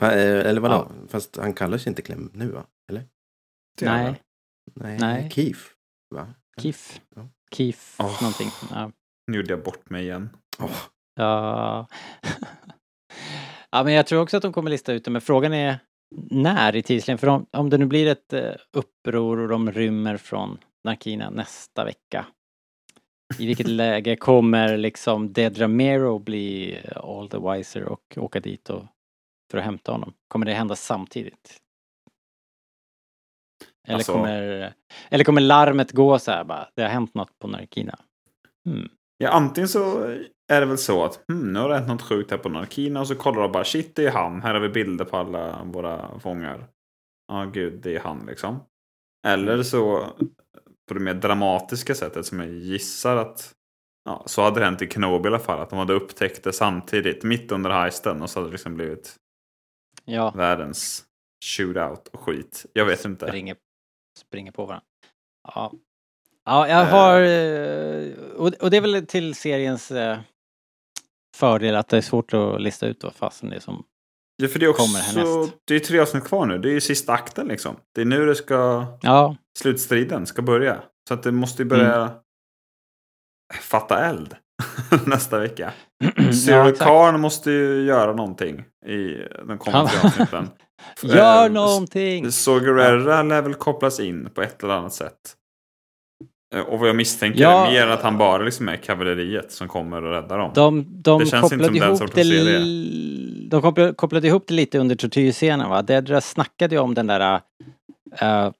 [0.00, 0.74] Fa- eh, Eller vadå?
[0.74, 1.08] Ja.
[1.08, 2.66] Fast han kallar sig inte Clem nu va?
[2.90, 3.04] Eller?
[3.80, 4.22] Nej.
[4.74, 5.30] Nej, Nej.
[5.30, 5.60] Keith.
[6.14, 6.34] Va?
[6.60, 7.00] Kif.
[7.16, 7.28] Ja.
[7.50, 8.22] Kif Åh.
[8.22, 8.48] någonting.
[8.70, 8.92] Ja.
[9.26, 10.30] Nu gjorde jag bort mig igen.
[10.58, 10.70] Åh,
[11.14, 11.86] ja.
[13.70, 15.78] ja men jag tror också att de kommer lista ut det men frågan är
[16.30, 20.16] när i tidslinjen för om, om det nu blir ett eh, uppror och de rymmer
[20.16, 22.26] från Narkina nästa vecka.
[23.38, 28.84] I vilket läge kommer liksom Dedra Mero bli all the wiser och åka dit och,
[29.50, 30.12] för att hämta honom?
[30.28, 31.60] Kommer det hända samtidigt?
[33.88, 34.74] Eller, Alltså- kommer,
[35.08, 37.98] eller kommer larmet gå så här bara, det har hänt något på Narkina?
[38.64, 38.88] Hmm.
[39.18, 40.14] Ja, antingen så
[40.50, 43.00] är det väl så att hmm, nu har det hänt något sjukt här på Narkina
[43.00, 44.42] och så kollar de bara shit det är han.
[44.42, 46.66] Här har vi bilder på alla våra fångar.
[47.32, 48.60] Ja gud det är han liksom.
[49.26, 50.06] Eller så
[50.88, 53.52] på det mer dramatiska sättet som jag gissar att
[54.04, 55.60] ja, så hade det hänt i Kenobi i alla fall.
[55.60, 59.16] Att de hade upptäckt det samtidigt mitt under heisten och så hade det liksom blivit
[60.04, 61.04] Ja, världens
[61.44, 62.66] shootout och skit.
[62.72, 63.26] Jag vet inte.
[63.26, 63.56] springer,
[64.18, 64.86] springer på varandra.
[65.54, 65.72] Ja.
[66.44, 67.20] Ja, jag har...
[67.22, 70.18] eh, Och, och det är väl till seriens eh,
[71.40, 73.84] fördel att det är svårt att lista ut vad fasen det är som...
[74.36, 75.54] Ja, för det är kommer också, härnäst.
[75.66, 76.58] det är tre avsnitt kvar nu.
[76.58, 77.76] Det är ju sista akten liksom.
[77.94, 80.82] Det är nu det ska Ja, slutstriden ska börja.
[81.08, 83.62] Så att det måste ju börja Mm.
[83.62, 84.36] fatta eld
[85.06, 85.72] nästa vecka.
[86.16, 86.78] ja Cyril exakt.
[86.78, 89.16] Karn måste ju göra någonting i
[89.48, 90.48] de kommande avsnitten.
[91.02, 92.32] Gör någonting!
[92.32, 95.36] Så Guerrera lär väl kopplas in på ett eller annat sätt.
[96.54, 97.66] Eh, Och vad jag misstänker Ja.
[97.66, 100.50] är mer att han bara liksom är kavalleriet som kommer och räddar dem.
[100.54, 102.44] De, de Det känns inte kopplade som den ihop sortens det...
[102.44, 102.58] serie.
[103.50, 105.82] De kopplade, kopplade ihop det lite under tortyrscenen va?
[105.82, 107.40] Dedra snackade ju om den där
[108.20, 108.50] äh,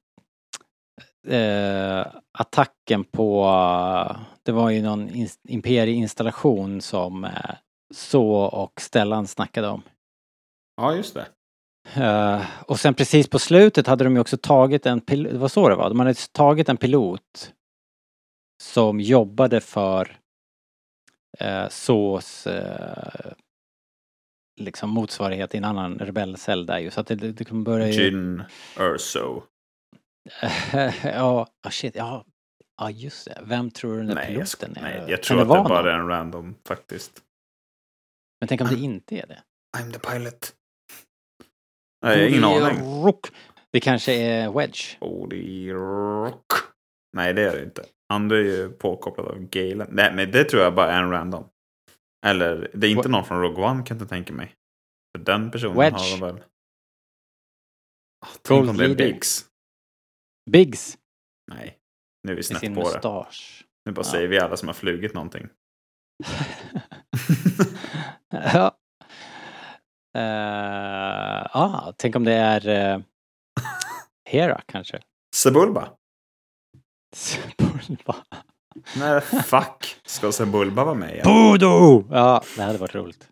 [1.28, 2.06] äh,
[2.38, 3.46] attacken på...
[4.42, 7.30] Det var ju någon ins- imperieinstallation som äh,
[7.94, 9.82] Så och Stellan snackade om.
[10.76, 11.26] Ja, just det.
[12.04, 15.48] Eh, och sen precis på slutet hade de ju också tagit en pilot, det var
[15.48, 17.52] så det var, de hade tagit en pilot
[18.60, 20.16] som jobbade för
[21.42, 23.32] uh, SÅs uh,
[24.60, 27.88] liksom motsvarighet i en annan rebellcell där ju så att det, det, det kommer börja
[27.88, 28.04] ju...
[28.04, 28.42] Jin
[28.78, 29.42] Urso.
[31.02, 32.24] ja, ah, shit, ja.
[32.76, 34.82] Ja just det, vem tror du den där Nej, jag, piloten är?
[34.82, 37.22] nej, Kan jag tror att det bara är en random faktiskt.
[38.40, 39.42] Men tänk om det inte är det?
[39.78, 40.54] I'm the pilot.
[42.04, 43.04] Nej, jag har ingen aning.
[43.04, 43.26] Rook.
[43.72, 44.98] Det kanske är Wedge.
[44.98, 46.69] Cody Rock.
[47.12, 47.84] Nej, det är det inte.
[48.08, 49.88] Han är ju påkopplad av Galen.
[49.90, 51.48] Nej, men det tror jag bara är en random.
[52.26, 53.10] Eller, det är inte What?
[53.10, 54.54] någon från Rogue One kan jag inte tänka mig.
[55.16, 55.94] För den personen Wedge.
[55.98, 56.44] har de väl...
[58.26, 58.94] Ah, Tänk om det är.
[58.94, 59.46] Biggs.
[60.50, 60.98] Biggs.
[61.52, 61.78] Nej.
[62.22, 63.26] Nu är vi snett på det.
[63.84, 64.04] Nu bara Ja.
[64.04, 65.48] säger vi alla som har flugit någonting.
[68.30, 68.76] ja.
[70.18, 73.02] Eh, ah, tänk om det är uh,
[74.30, 75.02] Hera kanske?
[75.36, 75.88] Sebulba?
[77.12, 78.16] Sebulba.
[78.96, 79.96] Nej, fuck.
[80.06, 81.26] Ska Sebulba vara med igen?
[81.28, 82.04] Voodoo!
[82.10, 83.28] Ja, det hade varit roligt.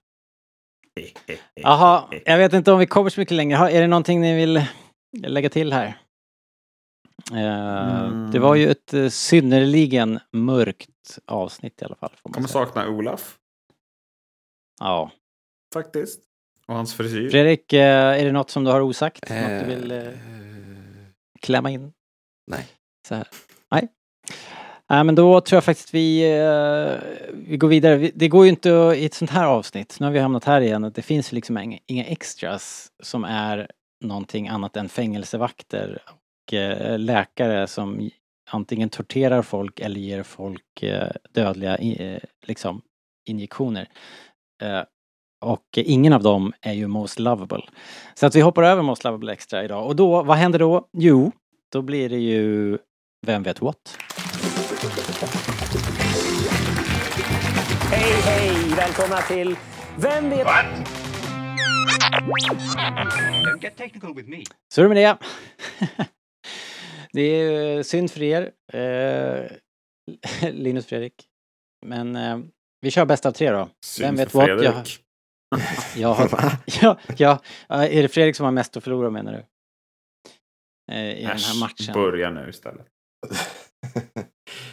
[1.54, 3.70] Jaha, jag vet inte om vi kommer så mycket längre.
[3.70, 4.64] Är det någonting ni vill
[5.26, 5.86] lägga till här?
[7.32, 8.30] Eh, Mm.
[8.30, 12.10] Det var ju ett eh, synnerligen mörkt avsnitt i alla fall.
[12.22, 12.66] Får man Kommer säga.
[12.66, 13.38] sakna Olaf,
[14.80, 15.10] Ja.
[15.74, 16.20] faktiskt.
[16.66, 17.30] Och hans frisyr.
[17.30, 19.30] Fredrik, eh, är det något som du har osagt?
[19.30, 20.18] något du vill
[21.40, 21.92] klämma in?
[22.46, 22.66] nej.
[23.08, 23.28] Så här.
[23.70, 23.88] Nej.
[24.90, 26.98] Nej, men då tror jag faktiskt vi, eh,
[27.32, 28.10] vi går vidare.
[28.14, 30.84] Det går ju inte i ett sånt här avsnitt, nu har vi hamnat här igen,
[30.84, 33.70] att det finns liksom inga, extras som är
[34.04, 38.10] någonting annat än fängelsevakter och eh, läkare som
[38.50, 41.78] antingen torterar folk eller ger folk eh, dödliga
[42.46, 42.82] liksom,
[43.26, 43.88] injektioner.
[45.40, 47.62] Och ingen av dem är ju Most Lovable.
[48.14, 49.86] Så att vi hoppar över Most Lovable Extra idag.
[49.86, 50.88] Och då, vad händer då?
[50.92, 51.32] Jo,
[51.72, 52.78] då blir det ju
[53.26, 53.98] vem vet what?
[57.90, 58.74] Hej, hej!
[58.76, 59.56] Välkomna till
[59.98, 60.46] Vem vet...
[63.44, 64.42] Don't get technical with me.
[64.74, 65.18] Så är det med det.
[67.12, 69.50] det är eh, synd för er, eh,
[70.52, 71.14] Linus Fredrik.
[71.86, 72.38] Men eh,
[72.80, 73.68] vi kör bäst av tre då.
[73.84, 74.48] Synd Vem vet för what?
[74.48, 75.04] Jag, Fredrik.
[75.96, 76.98] jag har, ja,
[77.68, 79.44] ja, är det Fredrik som har mest att förlora menar du?
[80.94, 81.92] Eh, I den Äsch, här matchen.
[81.94, 82.86] Börja nu istället.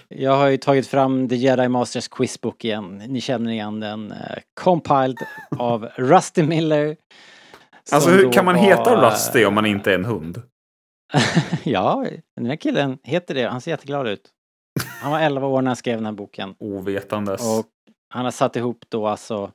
[0.07, 2.97] Jag har ju tagit fram The Jedi Masters Quizbook igen.
[3.07, 4.11] Ni känner igen den.
[4.11, 5.17] eh, compiled
[5.59, 6.97] av Rusty Miller.
[7.91, 10.41] Alltså hur kan man var- heta Rusty om man inte är en hund?
[11.63, 13.43] ja, den här killen heter det.
[13.49, 14.29] Han ser jätteglad ut.
[15.01, 16.55] Han var 11 år när han skrev den här boken.
[16.59, 17.41] Ovetandes.
[17.41, 17.65] Och
[18.09, 19.51] han har satt ihop då alltså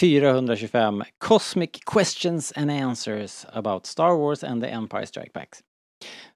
[0.00, 5.58] 425 Cosmic Questions and Answers about Star Wars and the Empire Strike Backs.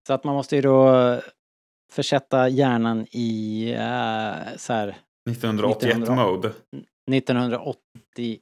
[0.07, 0.91] Så att man måste ju då
[1.93, 4.89] försätta hjärnan i uh, så här
[5.31, 6.25] 1981 1900.
[6.25, 6.53] mode.
[7.11, 8.41] 1981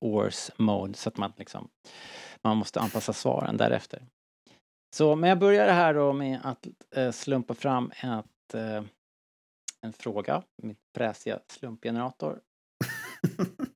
[0.00, 1.68] års mode så att man liksom
[2.42, 4.02] man måste anpassa svaren därefter.
[4.96, 6.66] Så men jag börjar här då med att
[6.96, 8.82] eh, slumpa fram ett, eh,
[9.80, 12.40] en fråga, min fräsiga slumpgenerator.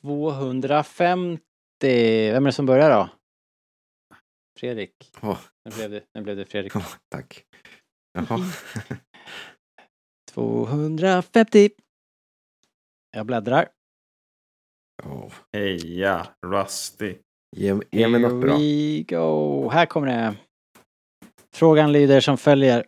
[0.00, 1.40] 250.
[2.32, 3.08] Vem är det som börjar då?
[4.58, 4.92] Fredrik.
[5.22, 5.38] Åh.
[5.64, 6.76] Nu blev det, nu blev det Fredrik.
[6.76, 7.44] Åh, tack.
[8.14, 8.38] Jaha.
[10.30, 11.70] 250.
[13.16, 13.68] Jag bläddrar.
[15.04, 15.32] Åh.
[15.52, 17.14] Heja Rusty.
[17.56, 18.56] Ge, ge mig något bra.
[18.56, 19.68] Here we go.
[19.70, 20.36] Här kommer det.
[21.54, 22.86] Frågan lyder som följer.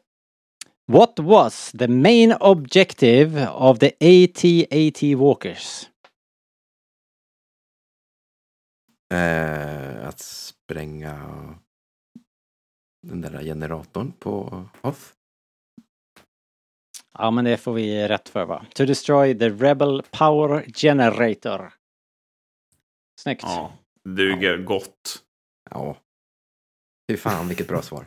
[0.92, 5.89] What was the main objective of the AT-AT Walkers?
[9.14, 11.18] Eh, att spränga
[13.06, 15.00] den där generatorn på Hoth.
[17.18, 18.66] Ja, men det får vi rätt för va?
[18.74, 21.72] To destroy the Rebel Power Generator.
[23.20, 23.42] Snyggt.
[23.42, 23.72] Ja,
[24.08, 25.24] duger gott.
[25.70, 25.96] Ja.
[27.10, 28.06] Fy fan vilket bra svar.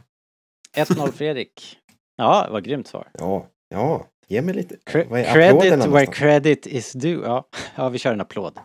[0.78, 1.80] 1-0 Fredrik.
[2.16, 3.10] Ja, vad grymt svar.
[3.14, 4.08] Ja, ja.
[4.28, 4.76] Ge mig lite.
[4.76, 7.26] Cre- Vad är credit where credit is due.
[7.28, 7.47] Ja.
[7.76, 8.60] ja, vi kör en applåd.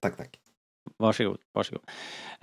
[0.00, 0.40] Tack, tack.
[0.96, 1.82] Varsågod, varsågod.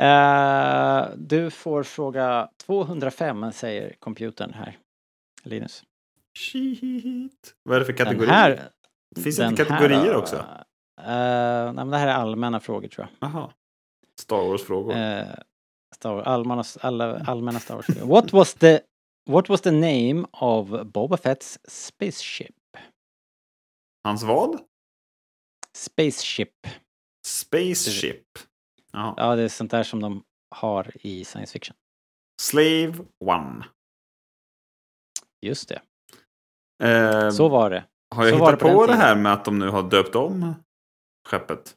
[0.01, 4.77] Uh, du får fråga 205 säger computern här.
[5.43, 5.83] Linus.
[6.37, 7.55] Shit.
[7.63, 8.27] Vad är det för Den kategori?
[8.27, 8.69] här...
[9.23, 10.35] Finns det den inte kategorier här, också?
[10.35, 10.45] eh,
[11.65, 13.29] nej men det här är allmänna frågor tror jag.
[13.29, 13.51] Jaha.
[14.19, 14.91] Star Wars-frågor.
[14.93, 15.23] Uh,
[15.95, 18.07] Star Wars, allmänna, alla, allmänna Star Wars frågor.
[18.07, 18.79] What was the
[19.29, 22.55] What was the name of Boba Fett's spaceship?
[24.03, 24.59] Hans vad?
[25.77, 26.67] Spaceship.
[27.25, 28.23] Spaceship.
[28.91, 29.13] Ja.
[29.17, 30.23] Ja, det är sånt där som de
[30.55, 31.75] har i science fiction.
[32.41, 32.93] Slave
[33.25, 33.65] One.
[35.41, 35.81] Just det.
[36.83, 37.85] Eh, Så var det.
[38.15, 39.01] har jag så hittat på på det tiden.
[39.01, 40.53] här med att de nu har döpt om
[41.29, 41.75] skeppet?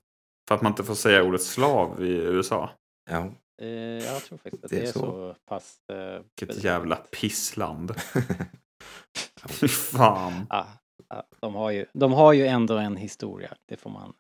[0.49, 2.71] För att man inte får säga ordet slav i USA.
[3.11, 3.31] Ja.
[3.63, 3.69] Eh,
[4.05, 5.01] jag tror faktiskt att Det det är är så.
[5.01, 5.79] så pass...
[5.93, 7.95] eh, Vilket jävla pissland.
[9.49, 10.47] Fy fan.
[10.51, 10.67] Ja,
[11.09, 13.55] ja, de, har ju, de har ju ändå en historia.
[13.69, 14.15] Det får man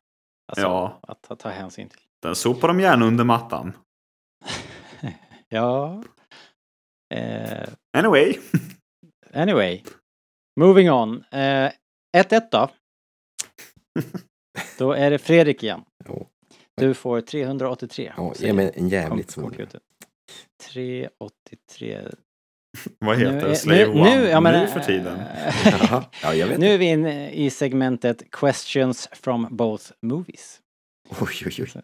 [0.48, 0.98] alltså, Ja.
[1.02, 2.00] att ta, ta hänsyn till.
[2.22, 3.72] Den sopar de gärna under mattan.
[5.50, 6.02] Ja.
[7.14, 7.68] Eh,
[7.98, 8.34] Anyway.
[9.32, 9.82] anyway.
[10.60, 11.24] Moving on.
[11.30, 11.72] Eh,
[12.16, 12.68] 1-1 då.
[14.78, 15.84] Då är det Fredrik igen.
[16.76, 18.12] Du får 383.
[18.16, 19.42] Ja, ge mig en jävligt svår.
[19.42, 19.80] computer.
[20.72, 22.08] 383.
[22.98, 23.56] Vad Nu heter är- det?
[23.56, 24.16] Slave nu- One?
[24.16, 25.18] nu- ja, men, nu för tiden.
[26.22, 30.60] Ja, jag vet Nu är vi inne i segmentet Questions from both movies.
[31.20, 31.82] Oj, oj, oj.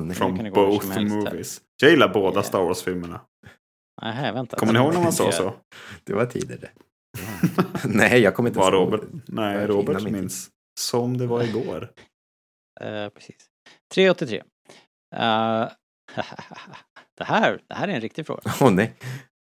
[0.00, 0.16] Nej.
[0.16, 1.60] From both movies.
[1.82, 2.42] Jag gillar båda Ja.
[2.42, 3.20] Star Wars-filmerna.
[4.02, 4.56] Nej, vänta.
[4.56, 5.54] Kommer ni ihåg när man sa så?
[6.04, 6.70] Det var det.
[7.84, 8.92] nej, jag kommer inte Var ihåg.
[8.92, 9.00] Robert?
[9.26, 10.48] Nej, Robert minns.
[10.80, 11.90] Som det var igår.
[12.80, 13.36] Eh, precis.
[13.94, 14.42] 383.
[15.16, 15.68] Eh,
[17.18, 18.42] det, här, det här är en riktig fråga.
[18.60, 18.94] Åh nej.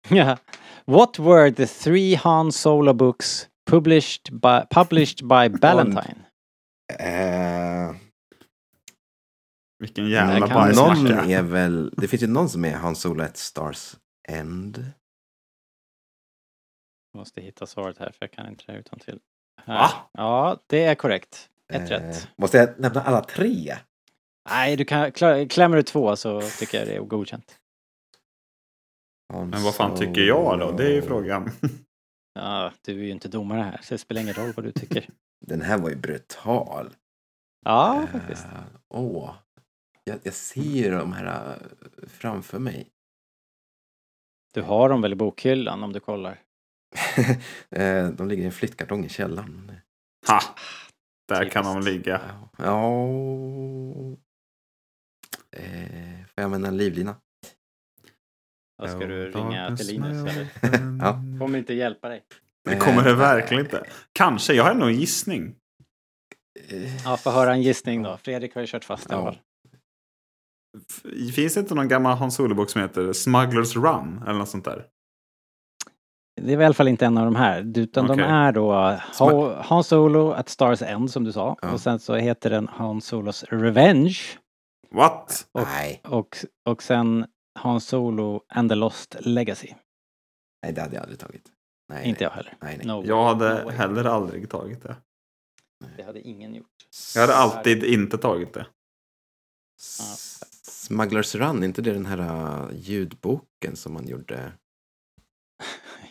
[0.09, 0.37] Ja.
[0.85, 6.19] What were the three Han Solo books published by, published by Ballantine?
[6.99, 7.95] Eh,
[9.79, 11.25] Vilken jävla någon bajsmacka.
[11.25, 11.93] är väl...
[11.97, 13.95] Det finns ju någon som är Han Solo at Stars
[14.27, 14.91] End.
[17.17, 19.19] Måste hitta svaret här för jag kan inte det här utan till.
[19.67, 19.89] Va?
[20.13, 21.49] Ja, det är korrekt.
[21.73, 22.27] Ett Eh, rätt.
[22.37, 23.77] Måste jag nämna alla tre?
[24.49, 25.11] Nej, du kan,
[25.49, 27.57] klämmer du två så tycker jag det är godkänt.
[29.31, 30.71] Men vad fan tycker jag då?
[30.71, 31.51] Det är ju frågan.
[32.33, 35.09] Ja, du är ju inte domare här så det spelar ingen roll vad du tycker.
[35.47, 36.89] Den här var ju brutal.
[37.65, 38.45] Ja, Eh, faktiskt.
[38.89, 39.33] Åh.
[40.03, 42.87] Jag, jag ser de här eh, framför mig.
[44.53, 46.39] Du har dem väl i bokhyllan om du kollar?
[47.69, 49.71] Eh, de ligger i en flyttkartong i källaren.
[50.27, 50.39] Ha!
[51.27, 51.53] Där Typiskt.
[51.53, 52.21] kan de ligga.
[52.57, 53.03] Ja.
[55.51, 57.15] Eh, får jag använda en livlina?
[58.81, 60.47] Då ska du ringa till Linus eller?
[61.01, 61.11] Ja.
[61.39, 62.23] Kommer inte hjälpa dig.
[62.69, 63.83] Det kommer det verkligen inte.
[64.13, 65.55] Kanske, jag har nog en gissning.
[67.05, 68.17] Ja, få höra en gissning då.
[68.17, 69.31] Fredrik har ju kört fast i alla Ja.
[69.31, 69.39] fall.
[71.35, 74.23] Finns det inte någon gammal Hans Solo-bok som heter Smugglers Run?
[74.27, 74.85] Eller något sånt där?
[76.41, 77.79] Det är i alla fall inte en av de här.
[77.79, 78.25] Utan de Okej.
[78.25, 78.71] är då
[79.19, 81.57] Ha- Han Solo at Stars End som du sa.
[81.61, 81.71] Ja.
[81.71, 84.17] Och sen så heter den Han Solos Revenge.
[84.91, 85.47] What?
[85.51, 86.37] Och, Nej, och,
[86.69, 87.25] och sen
[87.59, 89.73] Han Solo and the Lost Legacy.
[90.63, 91.43] nej, det hade jag aldrig tagit.
[91.89, 92.29] Nej, Inte nej.
[92.29, 92.57] jag heller.
[92.61, 92.87] Nej, nej.
[92.87, 94.95] No, Jag hade no heller aldrig tagit det.
[95.97, 96.67] Det hade ingen gjort.
[97.15, 98.65] Jag hade alltid inte tagit det.
[99.79, 104.51] S- Smugglers Run, är inte det den här uh, ljudboken som man gjorde?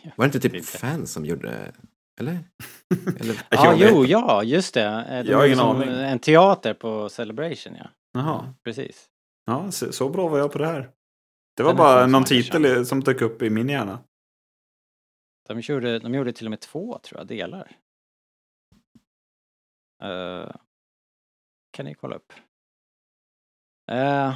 [0.16, 0.78] Var det inte typ Inte.
[0.78, 1.72] fans som gjorde?
[2.20, 2.38] Eller?
[3.20, 3.42] Eller?
[3.50, 4.84] Ja, Jag jo, ja, just det.
[4.84, 5.88] Eh, De Jag har ingen aning.
[5.88, 7.88] En teater på Celebration, ja.
[8.12, 8.54] Jaha.
[8.64, 9.06] Precis.
[9.46, 10.90] Ja, så, så bra var jag på det här.
[11.56, 12.88] Det var bara någon titel känd.
[12.88, 14.04] som dök upp i min hjärna.
[15.48, 17.76] De gjorde, de gjorde till och med två, tror jag, delar.
[20.04, 20.52] Uh,
[21.70, 22.32] kan ni kolla upp?
[23.92, 24.34] Uh,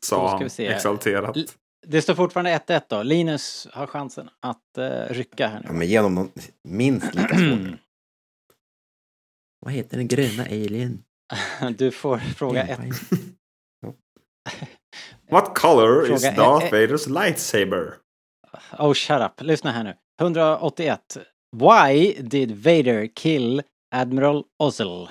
[0.00, 1.36] Sa han exalterat.
[1.36, 1.46] L
[1.86, 3.02] det står fortfarande 1-1 då.
[3.02, 5.66] Linus har chansen att uh, rycka här nu.
[5.66, 6.30] Ja, men genom någon
[6.62, 7.78] minst lika svår.
[9.60, 11.04] Vad heter den gröna alien?
[11.78, 12.80] du får fråga 1.
[15.30, 17.96] What color is Fråga Darth ett- Vaders lightsaber?
[18.78, 19.40] Oh, shut up.
[19.40, 19.96] Lyssna här nu.
[20.20, 21.16] 181.
[21.56, 23.62] Why did Vader kill
[23.94, 25.08] Admiral Ozzel?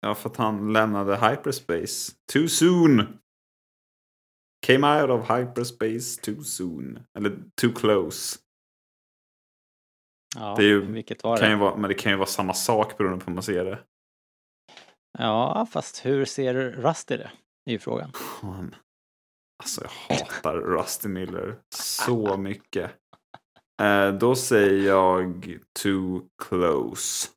[0.00, 3.18] Ja, för att han lämnade hyperspace too soon.
[4.66, 6.98] Came out of hyperspace too soon.
[7.18, 8.38] Eller too close.
[10.36, 11.60] Ja, Det är ju- vilket var Kan ju det?
[11.60, 13.78] vara, men det kan ju vara samma sak beroende på hur man ser det.
[15.18, 17.30] Ja, fast hur ser Rusty det?
[17.66, 18.12] Är ju frågan.
[19.62, 22.90] Alltså jag hatar Rusty Miller så mycket.
[23.82, 27.28] Eh, då säger jag too close.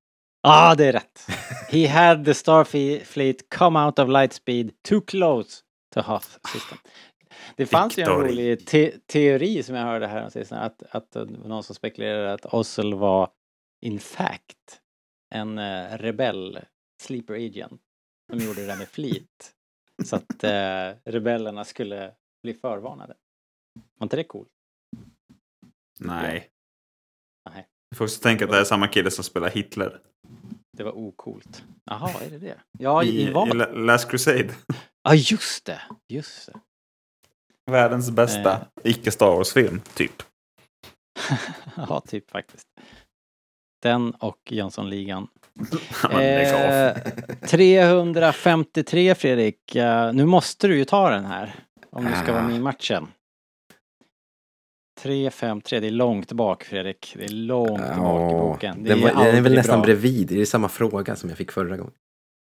[0.42, 1.28] Ja, ah, det är rätt.
[1.70, 5.62] He had the Starfleet come out of light speed too close
[5.94, 6.78] to Hoth system.
[7.56, 8.32] Det fanns ju en Victory.
[8.32, 12.94] rolig te teori som jag hörde här sist, att, att någon som spekulerade att Ossel
[12.94, 13.30] var
[13.82, 14.82] in fact
[15.36, 16.60] en uh, rebell
[17.02, 17.82] sleeper agent
[18.32, 19.55] som gjorde det där med flit.
[20.04, 23.16] Så att eh, rebellerna skulle bli förvarnade.
[24.00, 24.50] Var inte det coolt?
[26.00, 26.50] Nej.
[27.50, 30.02] Nej, Du får också tänka att det är samma kille som spelar Hitler.
[30.78, 31.64] det var ocoolt.
[31.86, 32.60] Jaha, är det det?
[32.80, 33.48] Ja, i, I, vad?
[33.48, 34.56] i La- Last Crusade.
[35.04, 35.82] Ja, just det.
[36.08, 36.60] Just det.
[37.72, 38.62] Världens bästa Eh.
[38.92, 40.24] icke-Star Wars-film, typ.
[41.76, 42.68] ja, typ faktiskt.
[43.86, 45.28] Den och Jönssonligan.
[46.04, 46.22] Ja.
[46.22, 46.98] Eh,
[47.48, 49.76] 353 Fredrik.
[49.76, 51.56] Eh, nu måste du ju ta den här.
[51.90, 53.08] Om du ska vara med i matchen.
[55.02, 57.14] 353, det är långt bak Fredrik.
[57.18, 58.84] Det är långt bak i boken.
[58.84, 59.86] Det den, var, den är väl nästan bra.
[59.86, 60.28] bredvid.
[60.28, 61.94] Det är samma fråga som jag fick förra gången.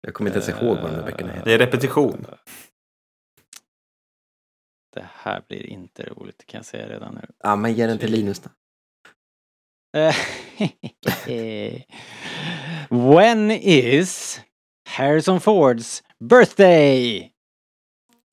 [0.01, 1.45] Jag kommer inte ens ihåg vad de här böckerna heter.
[1.45, 2.25] Det är repetition.
[4.93, 7.27] Det här blir inte roligt kan jag säga redan nu.
[7.43, 8.49] Ja, men ge den till Linus då.
[9.95, 10.15] Eh,
[12.89, 14.41] When is
[14.85, 17.31] Harrison Fords birthday!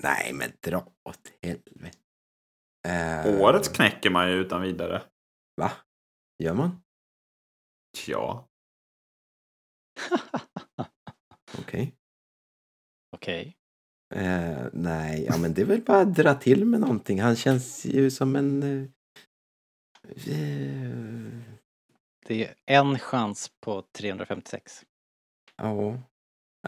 [0.03, 1.99] Nej, men dra åt helvete.
[2.89, 5.03] Eh, Årets knäcker man ju utan vidare.
[5.57, 5.73] Va?
[6.39, 6.83] Gör man?
[8.07, 8.49] Ja.
[11.59, 11.95] Okej.
[13.17, 13.57] Okej.
[14.15, 17.21] Eh, nej, ja men det är väl bara att dra till med någonting.
[17.21, 18.63] Han känns ju som en...
[20.27, 21.52] Eh,
[22.27, 24.85] Det är en chans på 356.
[25.57, 25.99] ja.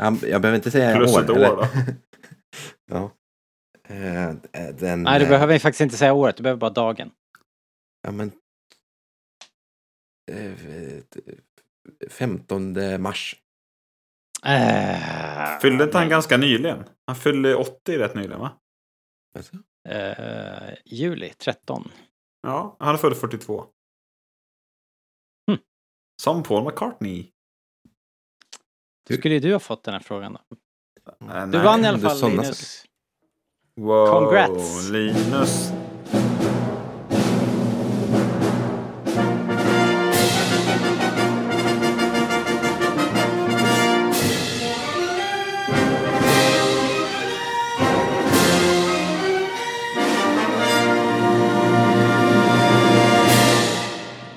[0.00, 1.22] Jag behöver inte säga Plus år.
[1.22, 1.56] ett år eller?
[1.56, 1.66] då.
[2.86, 3.10] ja.
[3.88, 7.10] Eh, eh, den, Nej, du eh, behöver faktiskt inte säga året, du behöver bara dagen.
[8.02, 8.32] Ja, men...
[10.32, 10.52] Eh,
[12.10, 13.36] 15 mars.
[14.46, 16.84] Äh, Fyllde inte han ganska nyligen?
[17.06, 18.52] Han fyllde 80 rätt nyligen va?
[19.88, 21.90] Eh, juli 13.
[22.42, 23.64] Ja, han är född 42.
[26.22, 27.30] Som Paul McCartney.
[29.08, 30.56] Hur skulle du ha fått den här frågan då?
[31.34, 31.64] Äh, Du nej.
[31.64, 32.84] vann i alla fall Linus.
[33.76, 34.90] Wow, Congrats.
[34.90, 35.72] Linus.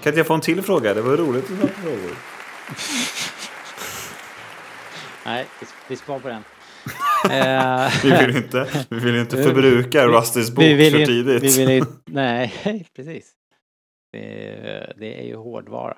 [0.07, 0.93] Kan inte jag få en till fråga?
[0.93, 2.17] Det var roligt att på frågor.
[5.25, 5.45] Nej,
[5.87, 6.43] vi, sparar på den.
[7.31, 11.43] Eh, Vi vill ju inte, vi vill inte förbruka Rustys bok vi för tidigt.
[11.43, 13.31] Vi vill ju, nej, precis.
[14.11, 15.97] Det, det är ju hårdvara.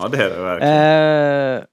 [0.00, 1.58] Ja, det är det verkligen.
[1.58, 1.64] Eh,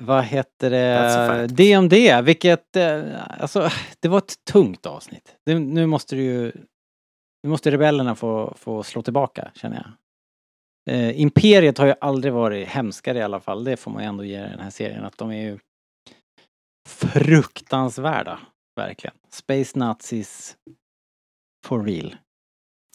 [0.00, 1.46] vad heter det?
[1.46, 3.02] DMD, vilket, eh,
[3.40, 3.70] alltså
[4.00, 5.36] det var ett tungt avsnitt.
[5.46, 6.52] Det, nu måste du ju,
[7.44, 9.92] nu måste rebellerna få, få slå tillbaka känner jag.
[10.94, 14.24] Eh, Imperiet har ju aldrig varit hemskare i alla fall, det får man ju ändå
[14.24, 15.58] ge den här serien att de är ju
[16.88, 18.40] fruktansvärda,
[18.76, 19.16] verkligen.
[19.30, 20.56] Space Nazis
[21.66, 22.16] for real.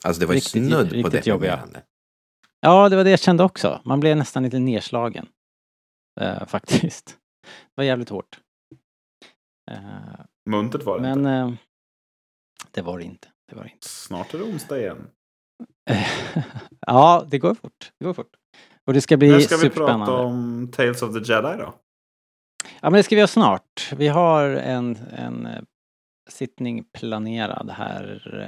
[0.03, 1.51] Alltså det var ju Riktigt- snudd på riktigt jobbiga.
[1.51, 1.83] deprimerande.
[2.61, 3.81] Ja, det var det jag kände också.
[3.85, 5.27] Man blev nästan lite nedslagen.
[6.21, 7.17] Eh, faktiskt.
[7.41, 8.39] Det var jävligt hårt.
[9.71, 9.79] Eh,
[10.49, 11.31] Muntert var det men inte.
[11.31, 11.51] eh,
[12.71, 13.27] det var det inte.
[13.49, 13.89] Det var det inte.
[13.89, 15.07] Snart är det onsdag igen.
[16.87, 17.91] ja, det går fort.
[17.99, 18.35] Det går fort.
[18.87, 20.05] Och det ska bli När ska vi superspännande.
[20.05, 21.73] prata om Tales of the Jedi då?
[22.81, 23.91] Ja, men det ska vi göra snart.
[23.95, 25.61] Vi har en, en eh,
[26.29, 28.39] sittning planerad här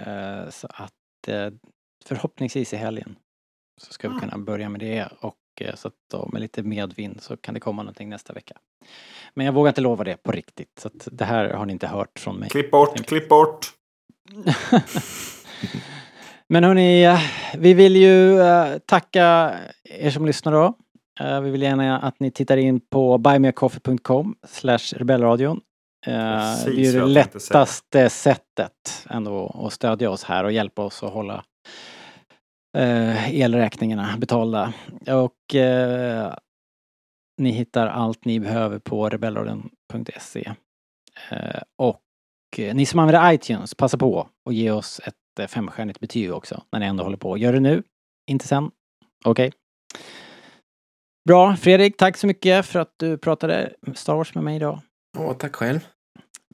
[0.45, 1.49] eh, så att eh,
[2.05, 3.15] förhoppningsvis i helgen
[3.81, 4.19] så ska vi Ah.
[4.19, 5.35] kunna börja med det och
[5.75, 8.57] så att då med lite medvind så kan det komma någonting nästa vecka.
[9.33, 11.87] Men jag vågar inte lova det på riktigt så att det här har ni inte
[11.87, 12.49] hört från mig.
[12.49, 13.73] Klipp bort, klipp bort.
[16.49, 17.17] Men hörni,
[17.57, 20.73] vi vill ju eh, tacka er som lyssnar då.
[21.19, 25.61] Eh, Vi vill gärna att ni tittar in på buymeacoffee.com slash rebellradion.
[26.07, 30.83] Eh, Precis Det är ju det lättaste sättet ändå att stödja oss här och hjälpa
[30.83, 31.43] oss att hålla
[33.31, 34.73] elräkningarna betalda.
[35.07, 36.33] Och eh,
[37.37, 40.51] ni hittar allt ni behöver på rebellradion.se.
[41.31, 41.99] Eh, och
[42.57, 46.79] ni som använder iTunes, passa på och ge oss ett eh, femstjärnigt betyg också när
[46.79, 47.37] ni ändå håller på.
[47.37, 47.83] Gör det nu,
[48.29, 48.71] inte sen.
[49.25, 49.51] Okej.
[51.27, 54.81] Bra, Fredrik, tack så mycket för att du pratade Star Wars med mig idag.
[55.17, 55.87] Åh, tack själv.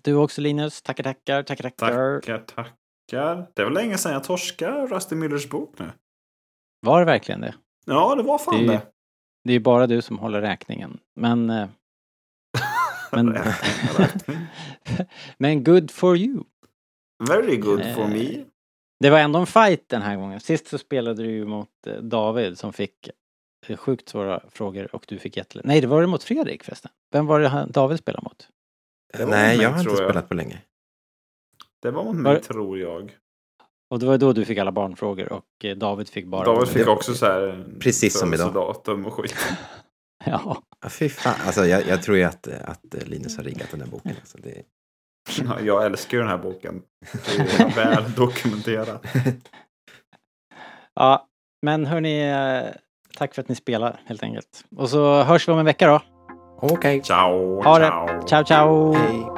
[0.04, 2.20] Du också Linus, tackar tackar, tackar tackar.
[2.20, 3.48] Tackar, tackar.
[3.54, 5.92] Det var länge sedan jag torskade Rusty Müllers bok nu.
[6.82, 7.56] Var det verkligen det?
[7.86, 8.82] Ja, det var fan Det är det.
[9.44, 11.00] Det är ju bara du som håller räkningen.
[11.16, 11.68] Men...
[13.12, 13.38] men,
[15.38, 16.44] men good for you.
[17.30, 18.46] Very good for Eh, me.
[19.00, 20.40] Det var ändå en fight den här gången.
[20.40, 23.10] Sist så spelade du ju mot eh, David som fick
[23.68, 25.66] eh, sjukt svåra frågor och du fick jättelätt.
[25.66, 26.92] Nej, det var det mot Fredrik förresten.
[27.12, 28.48] Vem var det David spelade mot?
[29.18, 29.98] Det var Nej, mig, jag har inte jag.
[29.98, 30.62] spelat på länge.
[31.82, 33.18] Det var mot Var- mig, tror jag.
[33.90, 36.46] Och det var då du fick alla barnfrågor och David fick bara...
[36.46, 38.54] David fick också så här Precis som idag.
[38.54, 39.36] datum och skit.
[40.32, 40.62] Ja.
[40.84, 41.34] Ja, fy fan.
[41.46, 44.16] Alltså, jag, jag tror ju att, att Linus har riggat den här boken.
[44.20, 44.62] Alltså, det...
[45.46, 46.82] Ja, Jag älskar ju den här boken.
[47.26, 49.06] Det är väl dokumenterat.
[50.96, 51.26] ja,
[51.62, 52.76] men hörni, eh,
[53.18, 54.66] tack för att ni spelar helt enkelt.
[54.76, 56.02] Och så hörs vi om en vecka då.
[56.62, 57.02] Okej.
[57.04, 57.86] Ciao, Ha det.
[57.86, 58.28] ciao.
[58.28, 58.94] Ciao, ciao!
[58.94, 59.37] Hej.